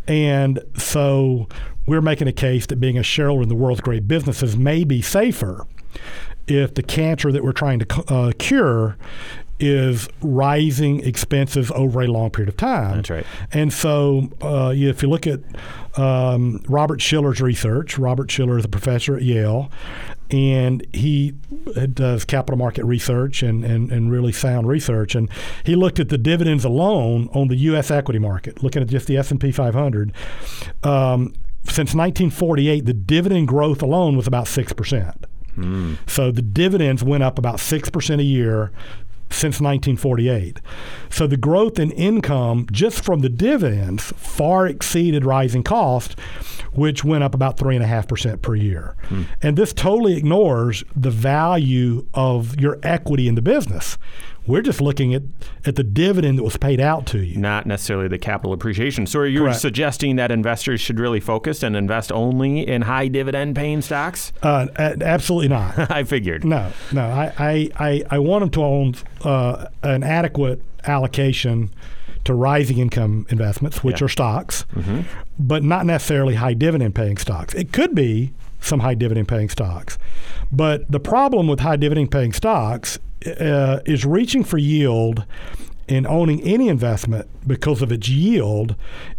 and 0.06 0.60
so 0.76 1.49
we're 1.87 2.02
making 2.02 2.28
a 2.28 2.32
case 2.32 2.66
that 2.66 2.76
being 2.76 2.99
a 2.99 3.02
shareholder 3.02 3.42
in 3.42 3.49
the 3.49 3.54
world's 3.54 3.80
great 3.80 4.06
businesses 4.06 4.56
may 4.56 4.84
be 4.84 5.00
safer 5.02 5.66
if 6.46 6.75
the 6.75 6.82
cancer 6.82 7.32
that 7.32 7.42
we're 7.42 7.52
trying 7.52 7.78
to 7.78 8.04
uh, 8.12 8.32
cure 8.38 8.96
is 9.60 10.08
rising 10.22 11.00
expenses 11.00 11.70
over 11.72 12.00
a 12.00 12.06
long 12.06 12.30
period 12.30 12.48
of 12.48 12.56
time. 12.56 12.96
That's 12.96 13.10
right. 13.10 13.26
And 13.52 13.72
so, 13.72 14.30
uh, 14.40 14.72
if 14.74 15.02
you 15.02 15.08
look 15.08 15.26
at 15.26 15.40
um, 15.96 16.62
Robert 16.68 17.00
Shiller's 17.00 17.40
research, 17.40 17.98
Robert 17.98 18.30
Shiller 18.30 18.58
is 18.58 18.64
a 18.64 18.68
professor 18.68 19.16
at 19.16 19.22
Yale, 19.22 19.70
and 20.30 20.86
he 20.92 21.32
does 21.92 22.24
capital 22.24 22.56
market 22.56 22.84
research 22.84 23.42
and, 23.42 23.64
and, 23.64 23.90
and 23.90 24.10
really 24.10 24.32
sound 24.32 24.68
research. 24.68 25.14
And 25.14 25.28
he 25.64 25.74
looked 25.74 25.98
at 25.98 26.08
the 26.08 26.18
dividends 26.18 26.64
alone 26.64 27.28
on 27.34 27.48
the 27.48 27.56
U.S. 27.56 27.90
equity 27.90 28.18
market, 28.18 28.62
looking 28.62 28.82
at 28.82 28.88
just 28.88 29.06
the 29.06 29.16
S&P 29.16 29.50
500. 29.52 30.12
Um, 30.82 31.34
since 31.64 31.94
1948, 31.94 32.86
the 32.86 32.94
dividend 32.94 33.48
growth 33.48 33.82
alone 33.82 34.16
was 34.16 34.26
about 34.26 34.46
6%. 34.46 35.24
So 36.06 36.30
the 36.30 36.42
dividends 36.42 37.02
went 37.02 37.22
up 37.22 37.38
about 37.38 37.56
6% 37.56 38.18
a 38.18 38.22
year 38.22 38.72
since 39.30 39.60
1948. 39.60 40.60
So 41.08 41.26
the 41.26 41.37
growth 41.37 41.78
in 41.78 41.90
income 41.92 42.66
just 42.72 43.04
from 43.04 43.20
the 43.20 43.28
dividends 43.28 44.12
far 44.16 44.66
exceeded 44.66 45.25
rising 45.25 45.62
cost, 45.62 46.18
which 46.72 47.04
went 47.04 47.25
up 47.25 47.34
about 47.34 47.56
3.5% 47.56 48.42
per 48.42 48.54
year. 48.54 48.96
Hmm. 49.04 49.22
And 49.42 49.56
this 49.56 49.72
totally 49.72 50.16
ignores 50.16 50.84
the 50.94 51.10
value 51.10 52.06
of 52.14 52.58
your 52.60 52.78
equity 52.82 53.28
in 53.28 53.34
the 53.34 53.42
business. 53.42 53.99
We're 54.47 54.62
just 54.62 54.80
looking 54.80 55.14
at, 55.14 55.23
at 55.64 55.76
the 55.76 55.85
dividend 55.85 56.38
that 56.38 56.42
was 56.42 56.56
paid 56.56 56.80
out 56.80 57.06
to 57.09 57.18
you. 57.25 57.37
Not 57.38 57.66
necessarily 57.66 58.09
the 58.09 58.18
capital 58.18 58.52
appreciation. 58.52 59.06
So 59.06 59.20
are 59.20 59.26
you 59.26 59.40
Correct. 59.40 59.61
suggesting 59.61 60.16
that 60.16 60.30
investors 60.30 60.80
should 60.80 60.99
really 60.99 61.20
focus 61.20 61.62
and 61.62 61.76
invest 61.76 62.11
only 62.11 62.66
in 62.66 62.82
high 62.82 63.09
dividend 63.09 63.54
paying 63.54 63.82
stocks? 63.82 64.32
Uh, 64.42 64.66
absolutely 64.78 65.49
not. 65.49 65.90
I 65.90 66.04
figured. 66.04 66.44
No, 66.44 66.73
no. 66.92 67.02
I, 67.04 67.32
I, 67.38 67.70
I, 67.78 68.02
I 68.11 68.18
want 68.18 68.40
them 68.42 68.50
to 68.50 68.62
own 68.64 68.94
uh, 69.25 69.66
an 69.82 70.02
adequate 70.02 70.62
allocation 70.85 71.70
to 72.25 72.35
rising 72.35 72.78
income 72.78 73.26
investments, 73.30 73.82
which 73.85 74.00
Yeah. 74.00 74.06
are 74.06 74.09
stocks, 74.09 74.64
but 75.38 75.62
not 75.62 75.87
necessarily 75.87 76.35
high 76.35 76.54
dividend 76.54 76.94
paying 76.94 77.16
stocks. 77.18 77.54
It 77.54 77.73
could 77.73 77.94
be 77.94 78.32
some 78.61 78.80
high 78.80 78.94
dividend 78.94 79.28
paying 79.28 79.49
stocks. 79.49 79.97
But 80.52 80.90
the 80.90 81.00
problem 81.00 81.47
with 81.47 81.61
high 81.61 81.76
dividend 81.76 82.11
paying 82.11 82.32
stocks 82.32 82.99
uh, 83.26 83.80
is 83.86 84.04
reaching 84.04 84.44
for 84.44 84.58
yield 84.58 85.24
and 85.88 86.06
owning 86.06 86.40
any 86.42 86.68
investment 86.68 87.28
because 87.46 87.82
of 87.82 87.90
its 87.90 88.08
yield 88.08 88.76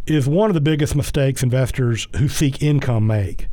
is 0.08 0.28
one 0.28 0.50
of 0.50 0.54
the 0.54 0.62
biggest 0.62 0.96
mistakes 0.96 1.44
investors 1.44 2.08
who 2.18 2.28
seek 2.30 2.62
income 2.62 3.06
make. 3.06 3.48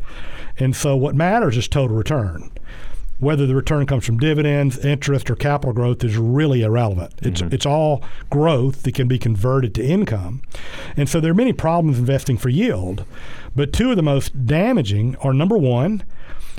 And 0.59 0.75
so 0.75 0.97
what 0.97 1.15
matters 1.15 1.57
is 1.57 1.69
total 1.69 1.97
return. 1.97 2.51
whether 3.19 3.47
the 3.47 3.55
return 3.55 3.85
comes 3.87 4.07
from 4.07 4.19
dividends, 4.19 4.79
interest, 4.85 5.29
or 5.31 5.35
capital 5.35 5.73
growth 5.73 6.05
is 6.05 6.17
really 6.17 6.63
irrelevant. 6.63 7.13
It's 7.21 7.41
it's 7.43 7.67
all 7.67 8.03
growth 8.31 8.83
that 8.85 8.95
can 8.95 9.09
be 9.09 9.19
converted 9.19 9.75
to 9.75 9.85
income, 9.85 10.41
and 10.97 11.09
so 11.09 11.21
there 11.21 11.33
are 11.33 11.35
many 11.35 11.53
problems 11.53 11.99
investing 11.99 12.37
for 12.37 12.49
yield, 12.49 13.05
but 13.57 13.73
two 13.73 13.91
of 13.91 13.97
the 13.97 14.03
most 14.03 14.47
damaging 14.47 15.17
are 15.17 15.33
number 15.35 15.59
one, 15.59 16.05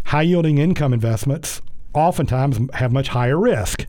high 0.08 0.24
yielding 0.24 0.58
income 0.58 0.94
investments 0.94 1.62
oftentimes 2.00 2.60
have 2.74 2.92
much 2.92 3.10
higher 3.10 3.38
risk. 3.38 3.86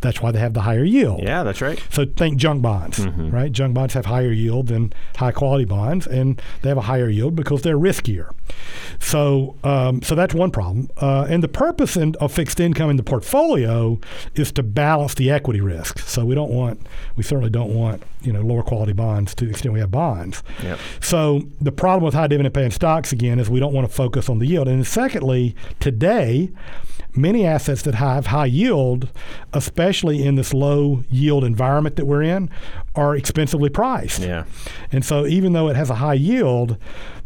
That's 0.00 0.20
why 0.20 0.32
they 0.32 0.40
have 0.40 0.52
the 0.52 0.62
higher 0.62 0.82
yield. 0.82 1.22
Yeah, 1.22 1.44
that's 1.44 1.60
right. 1.60 1.80
So 1.90 2.04
think 2.04 2.36
junk 2.36 2.60
bonds, 2.60 2.98
mm-hmm. 2.98 3.30
right? 3.30 3.52
Junk 3.52 3.74
bonds 3.74 3.94
have 3.94 4.06
higher 4.06 4.32
yield 4.32 4.66
than 4.66 4.92
high 5.16 5.30
quality 5.30 5.64
bonds, 5.64 6.08
and 6.08 6.42
they 6.60 6.68
have 6.68 6.78
a 6.78 6.82
higher 6.82 7.08
yield 7.08 7.36
because 7.36 7.62
they're 7.62 7.78
riskier. 7.78 8.32
So, 9.00 9.56
um, 9.64 10.02
so 10.02 10.14
that's 10.14 10.34
one 10.34 10.50
problem. 10.50 10.88
Uh, 10.96 11.26
and 11.28 11.42
the 11.42 11.48
purpose 11.48 11.96
in, 11.96 12.14
of 12.16 12.32
fixed 12.32 12.60
income 12.60 12.90
in 12.90 12.96
the 12.96 13.02
portfolio 13.02 13.98
is 14.34 14.52
to 14.52 14.62
balance 14.62 15.14
the 15.14 15.30
equity 15.30 15.60
risk. 15.60 15.98
So 16.00 16.24
we 16.24 16.34
don't 16.34 16.50
want, 16.50 16.86
we 17.16 17.22
certainly 17.22 17.50
don't 17.50 17.74
want, 17.74 18.02
you 18.22 18.32
know, 18.32 18.42
lower 18.42 18.62
quality 18.62 18.92
bonds 18.92 19.34
to 19.36 19.44
the 19.44 19.50
extent 19.50 19.72
we 19.72 19.80
have 19.80 19.90
bonds. 19.90 20.42
Yep. 20.62 20.78
So 21.00 21.42
the 21.60 21.72
problem 21.72 22.04
with 22.04 22.14
high 22.14 22.28
dividend 22.28 22.54
paying 22.54 22.70
stocks 22.70 23.12
again 23.12 23.38
is 23.40 23.50
we 23.50 23.60
don't 23.60 23.72
want 23.72 23.88
to 23.88 23.94
focus 23.94 24.28
on 24.28 24.38
the 24.38 24.46
yield. 24.46 24.68
And 24.68 24.86
secondly, 24.86 25.56
today, 25.80 26.50
many 27.14 27.44
assets 27.44 27.82
that 27.82 27.94
have 27.94 28.26
high 28.26 28.46
yield, 28.46 29.10
especially 29.52 30.24
in 30.24 30.36
this 30.36 30.54
low 30.54 31.04
yield 31.10 31.44
environment 31.44 31.96
that 31.96 32.06
we're 32.06 32.22
in, 32.22 32.48
are 32.94 33.16
expensively 33.16 33.68
priced. 33.68 34.20
Yeah. 34.20 34.44
And 34.90 35.04
so 35.04 35.26
even 35.26 35.52
though 35.52 35.68
it 35.68 35.76
has 35.76 35.90
a 35.90 35.96
high 35.96 36.14
yield, 36.14 36.76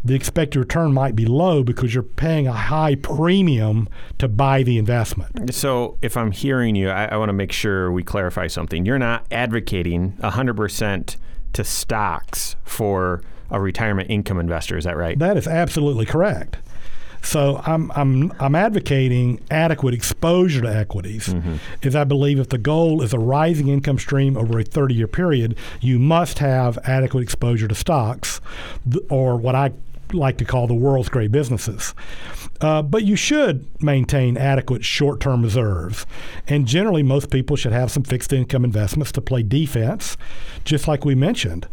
the 0.06 0.14
expected 0.14 0.58
return 0.58 0.92
might 0.92 1.16
be 1.16 1.26
low 1.26 1.62
because 1.62 1.92
you're 1.94 2.02
paying 2.02 2.46
a 2.46 2.52
high 2.52 2.94
premium 2.94 3.88
to 4.18 4.28
buy 4.28 4.62
the 4.62 4.78
investment. 4.78 5.52
So, 5.54 5.98
if 6.02 6.16
I'm 6.16 6.32
hearing 6.32 6.76
you, 6.76 6.90
I, 6.90 7.06
I 7.06 7.16
want 7.16 7.28
to 7.28 7.34
make 7.34 7.52
sure 7.52 7.90
we 7.90 8.02
clarify 8.02 8.46
something. 8.46 8.86
You're 8.86 8.98
not 8.98 9.26
advocating 9.30 10.12
100% 10.22 11.16
to 11.52 11.64
stocks 11.64 12.56
for 12.64 13.22
a 13.50 13.60
retirement 13.60 14.10
income 14.10 14.38
investor. 14.38 14.76
Is 14.76 14.84
that 14.84 14.96
right? 14.96 15.18
That 15.18 15.36
is 15.36 15.46
absolutely 15.46 16.06
correct. 16.06 16.58
So 17.22 17.60
I'm 17.66 17.90
I'm 17.96 18.32
I'm 18.38 18.54
advocating 18.54 19.40
adequate 19.50 19.94
exposure 19.94 20.60
to 20.62 20.68
equities. 20.68 21.26
Mm-hmm. 21.26 21.56
as 21.82 21.96
I 21.96 22.04
believe 22.04 22.38
if 22.38 22.50
the 22.50 22.58
goal 22.58 23.02
is 23.02 23.12
a 23.12 23.18
rising 23.18 23.66
income 23.66 23.98
stream 23.98 24.36
over 24.36 24.60
a 24.60 24.64
30-year 24.64 25.08
period, 25.08 25.56
you 25.80 25.98
must 25.98 26.38
have 26.38 26.78
adequate 26.84 27.22
exposure 27.22 27.66
to 27.66 27.74
stocks, 27.74 28.40
or 29.10 29.36
what 29.36 29.56
I 29.56 29.72
like 30.12 30.38
to 30.38 30.44
call 30.44 30.66
the 30.66 30.74
world's 30.74 31.08
great 31.08 31.32
businesses. 31.32 31.94
Uh, 32.60 32.82
but 32.82 33.04
you 33.04 33.16
should 33.16 33.66
maintain 33.82 34.36
adequate 34.36 34.84
short 34.84 35.20
term 35.20 35.42
reserves. 35.42 36.06
And 36.46 36.66
generally, 36.66 37.02
most 37.02 37.30
people 37.30 37.56
should 37.56 37.72
have 37.72 37.90
some 37.90 38.02
fixed 38.02 38.32
income 38.32 38.64
investments 38.64 39.12
to 39.12 39.20
play 39.20 39.42
defense, 39.42 40.16
just 40.64 40.88
like 40.88 41.04
we 41.04 41.14
mentioned. 41.14 41.68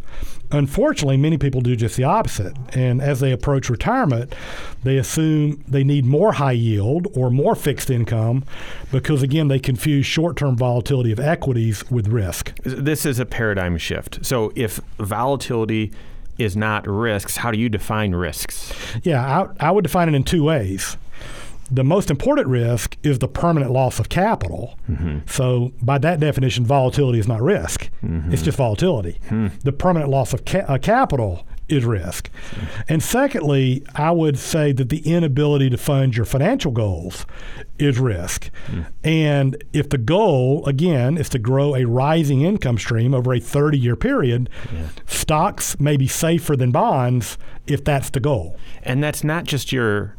Unfortunately, 0.50 1.16
many 1.16 1.38
people 1.38 1.60
do 1.60 1.74
just 1.74 1.96
the 1.96 2.04
opposite. 2.04 2.56
And 2.74 3.00
as 3.00 3.20
they 3.20 3.32
approach 3.32 3.70
retirement, 3.70 4.34
they 4.82 4.98
assume 4.98 5.64
they 5.66 5.82
need 5.82 6.04
more 6.04 6.34
high 6.34 6.52
yield 6.52 7.08
or 7.14 7.30
more 7.30 7.54
fixed 7.54 7.90
income 7.90 8.44
because, 8.92 9.22
again, 9.22 9.48
they 9.48 9.58
confuse 9.58 10.06
short 10.06 10.36
term 10.36 10.56
volatility 10.56 11.12
of 11.12 11.18
equities 11.18 11.90
with 11.90 12.08
risk. 12.08 12.54
This 12.62 13.06
is 13.06 13.18
a 13.18 13.26
paradigm 13.26 13.78
shift. 13.78 14.24
So, 14.24 14.52
if 14.54 14.80
volatility 14.98 15.92
is 16.38 16.56
not 16.56 16.86
risks, 16.86 17.36
how 17.36 17.50
do 17.50 17.58
you 17.58 17.68
define 17.68 18.14
risks? 18.14 18.72
Yeah, 19.02 19.46
I, 19.60 19.68
I 19.68 19.70
would 19.70 19.82
define 19.82 20.08
it 20.08 20.14
in 20.14 20.24
two 20.24 20.44
ways. 20.44 20.96
The 21.70 21.84
most 21.84 22.10
important 22.10 22.46
risk 22.48 22.96
is 23.02 23.18
the 23.20 23.28
permanent 23.28 23.72
loss 23.72 23.98
of 23.98 24.08
capital. 24.08 24.78
Mm-hmm. 24.88 25.20
So, 25.26 25.72
by 25.82 25.98
that 25.98 26.20
definition, 26.20 26.64
volatility 26.64 27.18
is 27.18 27.26
not 27.26 27.40
risk, 27.40 27.84
it's 27.84 28.04
mm-hmm. 28.04 28.30
just 28.30 28.58
volatility. 28.58 29.18
Hmm. 29.28 29.48
The 29.62 29.72
permanent 29.72 30.10
loss 30.10 30.34
of 30.34 30.44
ca- 30.44 30.66
uh, 30.68 30.78
capital 30.78 31.46
is 31.68 31.84
risk. 31.84 32.30
And 32.88 33.02
secondly, 33.02 33.84
I 33.94 34.10
would 34.10 34.38
say 34.38 34.72
that 34.72 34.88
the 34.90 34.98
inability 34.98 35.70
to 35.70 35.78
fund 35.78 36.16
your 36.16 36.26
financial 36.26 36.72
goals 36.72 37.24
is 37.78 37.98
risk. 37.98 38.50
And 39.02 39.62
if 39.72 39.88
the 39.88 39.98
goal, 39.98 40.64
again, 40.66 41.16
is 41.16 41.28
to 41.30 41.38
grow 41.38 41.74
a 41.74 41.84
rising 41.84 42.42
income 42.42 42.78
stream 42.78 43.14
over 43.14 43.32
a 43.32 43.40
30 43.40 43.78
year 43.78 43.96
period, 43.96 44.50
stocks 45.06 45.78
may 45.80 45.96
be 45.96 46.06
safer 46.06 46.56
than 46.56 46.70
bonds 46.70 47.38
if 47.66 47.82
that's 47.84 48.10
the 48.10 48.20
goal. 48.20 48.56
And 48.82 49.02
that's 49.02 49.24
not 49.24 49.44
just 49.44 49.72
your 49.72 50.16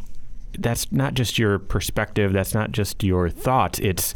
that's 0.58 0.90
not 0.92 1.14
just 1.16 1.38
your 1.38 1.60
perspective, 1.60 2.32
that's 2.32 2.54
not 2.54 2.72
just 2.72 3.04
your 3.04 3.30
thoughts. 3.30 3.78
It's 3.80 4.14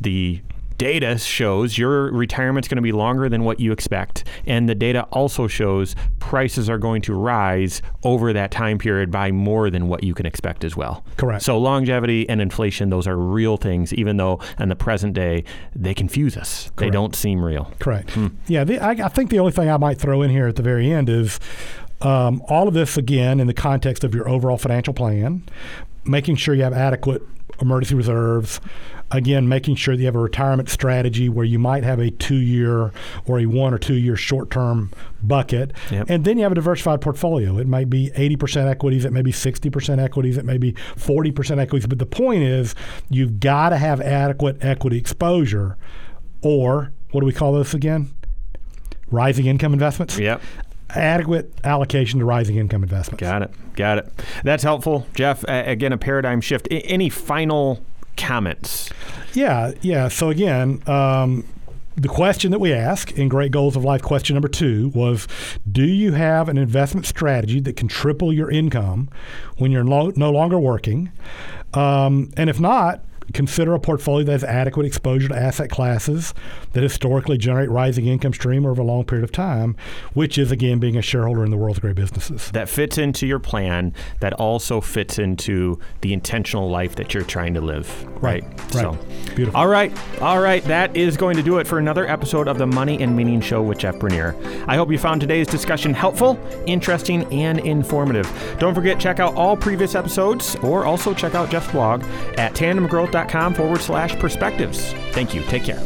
the 0.00 0.42
data 0.78 1.18
shows 1.18 1.78
your 1.78 2.12
retirement's 2.12 2.68
going 2.68 2.76
to 2.76 2.82
be 2.82 2.92
longer 2.92 3.28
than 3.28 3.44
what 3.44 3.60
you 3.60 3.72
expect 3.72 4.24
and 4.46 4.68
the 4.68 4.74
data 4.74 5.02
also 5.12 5.46
shows 5.46 5.94
prices 6.18 6.68
are 6.68 6.78
going 6.78 7.02
to 7.02 7.14
rise 7.14 7.82
over 8.04 8.32
that 8.32 8.50
time 8.50 8.78
period 8.78 9.10
by 9.10 9.30
more 9.30 9.70
than 9.70 9.88
what 9.88 10.02
you 10.02 10.14
can 10.14 10.26
expect 10.26 10.64
as 10.64 10.76
well. 10.76 11.04
Correct. 11.16 11.42
So 11.42 11.58
longevity 11.58 12.28
and 12.28 12.40
inflation 12.40 12.90
those 12.90 13.06
are 13.06 13.16
real 13.16 13.56
things 13.56 13.92
even 13.94 14.16
though 14.16 14.40
in 14.58 14.68
the 14.68 14.76
present 14.76 15.14
day 15.14 15.44
they 15.74 15.94
confuse 15.94 16.36
us. 16.36 16.70
They 16.76 16.90
don't 16.90 17.14
seem 17.14 17.44
real. 17.44 17.72
Correct. 17.78 18.16
Yeah, 18.46 18.64
the, 18.64 18.78
I, 18.78 18.90
I 18.90 19.08
think 19.08 19.30
the 19.30 19.38
only 19.38 19.52
thing 19.52 19.70
I 19.70 19.76
might 19.76 19.98
throw 19.98 20.22
in 20.22 20.30
here 20.30 20.46
at 20.46 20.56
the 20.56 20.62
very 20.62 20.90
end 20.90 21.08
is 21.08 21.40
um, 22.02 22.42
all 22.48 22.68
of 22.68 22.74
this 22.74 22.96
again 22.96 23.40
in 23.40 23.46
the 23.46 23.54
context 23.54 24.04
of 24.04 24.14
your 24.14 24.28
overall 24.28 24.58
financial 24.58 24.92
plan, 24.92 25.44
making 26.04 26.36
sure 26.36 26.54
you 26.54 26.62
have 26.62 26.74
adequate 26.74 27.22
emergency 27.60 27.94
reserves. 27.94 28.60
Again, 29.12 29.48
making 29.48 29.76
sure 29.76 29.94
that 29.94 30.00
you 30.00 30.06
have 30.06 30.16
a 30.16 30.20
retirement 30.20 30.68
strategy 30.68 31.28
where 31.28 31.44
you 31.44 31.60
might 31.60 31.84
have 31.84 32.00
a 32.00 32.10
two-year 32.10 32.92
or 33.24 33.38
a 33.38 33.46
one 33.46 33.72
or 33.72 33.78
two-year 33.78 34.16
short-term 34.16 34.90
bucket, 35.22 35.72
Yep. 35.92 36.06
and 36.10 36.24
then 36.24 36.38
you 36.38 36.42
have 36.42 36.50
a 36.50 36.56
diversified 36.56 37.00
portfolio. 37.00 37.56
It 37.58 37.68
might 37.68 37.88
be 37.88 38.10
80% 38.16 38.66
equities, 38.68 39.04
it 39.04 39.12
may 39.12 39.22
be 39.22 39.30
60% 39.30 40.00
equities, 40.00 40.36
it 40.36 40.44
may 40.44 40.58
be 40.58 40.72
40% 40.96 41.58
equities. 41.60 41.86
But 41.86 42.00
the 42.00 42.06
point 42.06 42.42
is, 42.42 42.74
you've 43.08 43.38
got 43.38 43.68
to 43.68 43.76
have 43.76 44.00
adequate 44.00 44.58
equity 44.64 44.98
exposure, 44.98 45.76
or 46.42 46.92
what 47.12 47.20
do 47.20 47.26
we 47.26 47.32
call 47.32 47.52
this 47.52 47.74
again? 47.74 48.10
Rising 49.10 49.46
income 49.46 49.72
investments. 49.72 50.18
Yep. 50.18 50.42
Adequate 50.90 51.52
allocation 51.64 52.18
to 52.18 52.24
rising 52.24 52.56
income 52.56 52.82
investments. 52.82 53.20
Got 53.20 53.42
it. 53.42 53.50
Got 53.76 53.98
it. 53.98 54.12
That's 54.42 54.62
helpful, 54.64 55.06
Jeff. 55.14 55.44
Again, 55.46 55.92
a 55.92 55.98
paradigm 55.98 56.40
shift. 56.40 56.66
Any 56.70 57.08
final 57.08 57.80
comments? 58.16 58.90
Yeah, 59.34 59.72
yeah. 59.82 60.08
So 60.08 60.30
again, 60.30 60.82
um, 60.88 61.44
the 61.96 62.08
question 62.08 62.50
that 62.50 62.58
we 62.58 62.72
ask 62.72 63.12
in 63.12 63.28
Great 63.28 63.50
Goals 63.50 63.74
of 63.74 63.84
Life, 63.84 64.02
question 64.02 64.34
number 64.34 64.48
two, 64.48 64.88
was 64.94 65.26
Do 65.70 65.84
you 65.84 66.12
have 66.12 66.48
an 66.48 66.58
investment 66.58 67.06
strategy 67.06 67.60
that 67.60 67.76
can 67.76 67.88
triple 67.88 68.32
your 68.32 68.50
income 68.50 69.08
when 69.56 69.70
you're 69.70 69.84
no 69.84 70.30
longer 70.30 70.58
working? 70.58 71.10
Um, 71.72 72.30
and 72.36 72.50
if 72.50 72.60
not, 72.60 73.02
consider 73.32 73.74
a 73.74 73.80
portfolio 73.80 74.24
that 74.26 74.32
has 74.32 74.44
adequate 74.44 74.86
exposure 74.86 75.28
to 75.28 75.36
asset 75.36 75.70
classes 75.70 76.32
that 76.72 76.82
historically 76.82 77.36
generate 77.38 77.70
rising 77.70 78.06
income 78.06 78.32
stream 78.32 78.64
over 78.64 78.80
a 78.82 78.84
long 78.84 79.04
period 79.04 79.24
of 79.24 79.32
time, 79.32 79.76
which 80.14 80.38
is 80.38 80.52
again 80.52 80.78
being 80.78 80.96
a 80.96 81.02
shareholder 81.02 81.44
in 81.44 81.50
the 81.50 81.56
world's 81.56 81.78
great 81.78 81.96
businesses. 81.96 82.50
That 82.52 82.68
fits 82.68 82.98
into 82.98 83.26
your 83.26 83.38
plan, 83.38 83.94
that 84.20 84.32
also 84.34 84.80
fits 84.80 85.18
into 85.18 85.78
the 86.02 86.12
intentional 86.12 86.70
life 86.70 86.96
that 86.96 87.14
you're 87.14 87.24
trying 87.24 87.54
to 87.54 87.60
live. 87.60 88.04
Right. 88.22 88.44
Right. 88.44 88.72
So, 88.72 88.98
Beautiful. 89.34 89.58
all 89.58 89.68
right. 89.68 89.92
All 90.20 90.40
right. 90.40 90.62
That 90.64 90.96
is 90.96 91.16
going 91.16 91.36
to 91.36 91.42
do 91.42 91.58
it 91.58 91.66
for 91.66 91.78
another 91.78 92.06
episode 92.06 92.48
of 92.48 92.58
the 92.58 92.66
Money 92.66 93.02
and 93.02 93.16
Meaning 93.16 93.40
Show 93.40 93.62
with 93.62 93.78
Jeff 93.78 93.98
Bernier. 93.98 94.36
I 94.66 94.76
hope 94.76 94.90
you 94.90 94.98
found 94.98 95.20
today's 95.20 95.46
discussion 95.46 95.94
helpful, 95.94 96.38
interesting, 96.66 97.24
and 97.32 97.60
informative. 97.60 98.30
Don't 98.58 98.74
forget, 98.74 98.98
check 99.00 99.20
out 99.20 99.34
all 99.34 99.56
previous 99.56 99.94
episodes 99.94 100.56
or 100.56 100.84
also 100.84 101.14
check 101.14 101.34
out 101.34 101.50
Jeff's 101.50 101.70
blog 101.72 102.02
at 102.38 102.54
tandemgrowth.com 102.54 103.15
forward 103.54 103.80
slash 103.80 104.14
perspectives. 104.16 104.92
Thank 105.12 105.34
you. 105.34 105.42
Take 105.42 105.64
care. 105.64 105.82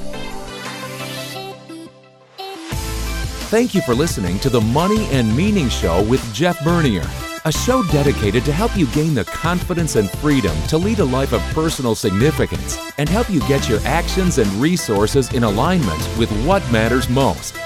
Thank 3.51 3.75
you 3.75 3.83
for 3.83 3.97
listening 3.97 4.39
to 4.41 4.49
the 4.49 4.61
Money 4.61 5.07
and 5.07 5.37
Meaning 5.37 5.69
Show 5.69 6.05
with 6.05 6.23
Jeff 6.33 6.63
Bernier, 6.63 7.03
a 7.45 7.51
show 7.51 7.83
dedicated 7.91 8.45
to 8.45 8.53
help 8.53 8.77
you 8.77 8.87
gain 8.89 9.13
the 9.13 9.25
confidence 9.25 9.97
and 9.97 10.09
freedom 10.09 10.57
to 10.69 10.79
lead 10.79 11.01
a 11.01 11.05
life 11.05 11.33
of 11.33 11.41
personal 11.53 11.97
significance 11.97 12.79
and 12.99 13.09
help 13.09 13.29
you 13.29 13.41
get 13.49 13.69
your 13.69 13.81
actions 13.81 14.39
and 14.39 14.49
resources 14.53 15.33
in 15.33 15.43
alignment 15.43 15.99
with 16.17 16.31
what 16.47 16.63
matters 16.71 17.09
most. 17.09 17.57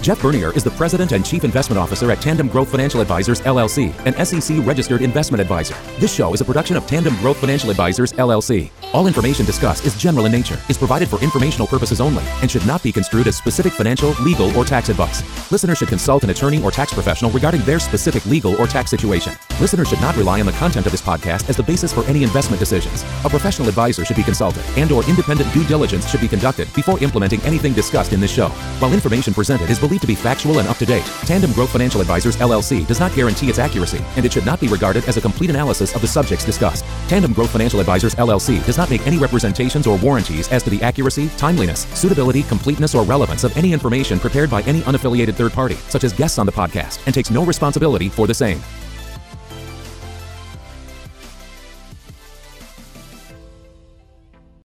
Jeff 0.02 0.22
Bernier 0.22 0.56
is 0.56 0.64
the 0.64 0.72
President 0.72 1.12
and 1.12 1.26
Chief 1.26 1.44
Investment 1.44 1.78
Officer 1.78 2.10
at 2.10 2.22
Tandem 2.22 2.48
Growth 2.48 2.70
Financial 2.70 3.02
Advisors, 3.02 3.42
LLC, 3.42 3.94
an 4.06 4.26
SEC 4.26 4.66
registered 4.66 5.02
investment 5.02 5.42
advisor. 5.42 5.76
This 6.00 6.14
show 6.14 6.34
is 6.34 6.40
a 6.40 6.46
production 6.46 6.78
of 6.78 6.88
Tandem 6.88 7.16
Growth 7.18 7.38
Financial 7.38 7.70
Advisors, 7.70 8.14
LLC. 8.14 8.72
All 8.94 9.08
information 9.08 9.46
discussed 9.46 9.86
is 9.86 9.96
general 9.98 10.26
in 10.26 10.32
nature, 10.32 10.58
is 10.70 10.78
provided 10.78 11.10
for 11.10 11.22
informational 11.22 11.68
purposes 11.68 12.00
only, 12.00 12.24
and 12.42 12.50
should 12.50 12.66
not 12.66 12.82
be 12.82 12.94
construed 12.94 13.28
as 13.28 13.36
specific 13.36 13.74
financial, 13.74 14.14
legal, 14.22 14.56
or 14.58 14.64
tax 14.64 14.88
advice. 14.88 15.22
Listeners 15.52 15.78
should 15.78 15.90
consult 15.90 16.24
an 16.24 16.30
attorney 16.30 16.64
or 16.64 16.72
tax 16.72 16.94
professional 16.94 17.30
regarding 17.32 17.62
their 17.62 17.78
specific 17.78 18.26
legal 18.26 18.56
or 18.56 18.68
tax 18.68 18.90
situation. 18.90 19.34
Listeners 19.60 19.90
should 19.90 20.02
not 20.02 20.16
rely 20.16 20.40
on 20.40 20.46
the 20.46 20.54
content 20.54 20.86
of 20.86 20.94
this 20.94 21.02
podcast 21.02 21.50
as 21.50 21.58
the 21.58 21.64
basis 21.64 21.92
for 21.92 22.06
any 22.06 22.24
investment 22.24 22.60
decisions. 22.60 23.04
A 23.26 23.30
professional 23.30 23.68
advisor 23.68 24.06
should 24.06 24.16
be 24.16 24.24
consulted 24.24 24.64
and 24.78 24.94
or 24.94 25.04
independent 25.10 25.54
due 25.54 25.66
diligence 25.66 26.10
should 26.10 26.22
be 26.22 26.28
conducted 26.28 26.74
before 26.74 27.04
implementing 27.04 27.42
anything 27.42 27.74
discussed 27.74 28.14
in 28.14 28.22
this 28.22 28.32
show. 28.32 28.48
While 28.80 28.94
information 28.94 29.34
presented 29.34 29.70
is 29.70 29.80
believed 29.89 30.02
to 30.02 30.08
be 30.08 30.13
factual 30.13 30.60
and 30.60 30.67
up 30.67 30.78
to 30.78 30.86
date, 30.86 31.06
Tandem 31.25 31.52
Growth 31.54 31.71
Financial 31.71 31.99
Advisors 31.99 32.38
LLC 32.38 32.86
does 32.86 32.99
not 32.99 33.13
guarantee 33.15 33.49
its 33.49 33.58
accuracy, 33.58 33.99
and 34.15 34.23
it 34.23 34.32
should 34.32 34.45
not 34.45 34.60
be 34.60 34.67
regarded 34.67 35.04
as 35.10 35.17
a 35.17 35.21
complete 35.21 35.49
analysis 35.49 35.95
of 35.95 36.02
the 36.02 36.08
subjects 36.08 36.45
discussed. 36.45 36.86
Tandem 37.08 37.34
Growth 37.34 37.49
Financial 37.49 37.80
Advisors 37.80 38.13
LLC 38.15 38.63
does 38.67 38.78
not 38.78 38.91
make 38.91 39.06
any 39.08 39.17
representations 39.17 39.88
or 39.88 39.97
warranties 39.97 40.47
as 40.49 40.62
to 40.62 40.69
the 40.69 40.82
accuracy, 40.84 41.28
timeliness, 41.38 41.88
suitability, 41.99 42.43
completeness, 42.43 42.93
or 42.93 43.04
relevance 43.04 43.43
of 43.43 43.58
any 43.58 43.73
information 43.73 44.19
prepared 44.19 44.52
by 44.52 44.62
any 44.63 44.82
unaffiliated 44.82 45.34
third 45.34 45.54
party, 45.54 45.75
such 45.89 46.04
as 46.04 46.13
guests 46.13 46.38
on 46.38 46.45
the 46.45 46.52
podcast, 46.52 47.04
and 47.08 47.15
takes 47.15 47.32
no 47.32 47.43
responsibility 47.43 48.10
for 48.10 48.28
the 48.28 48.34
same. 48.34 48.62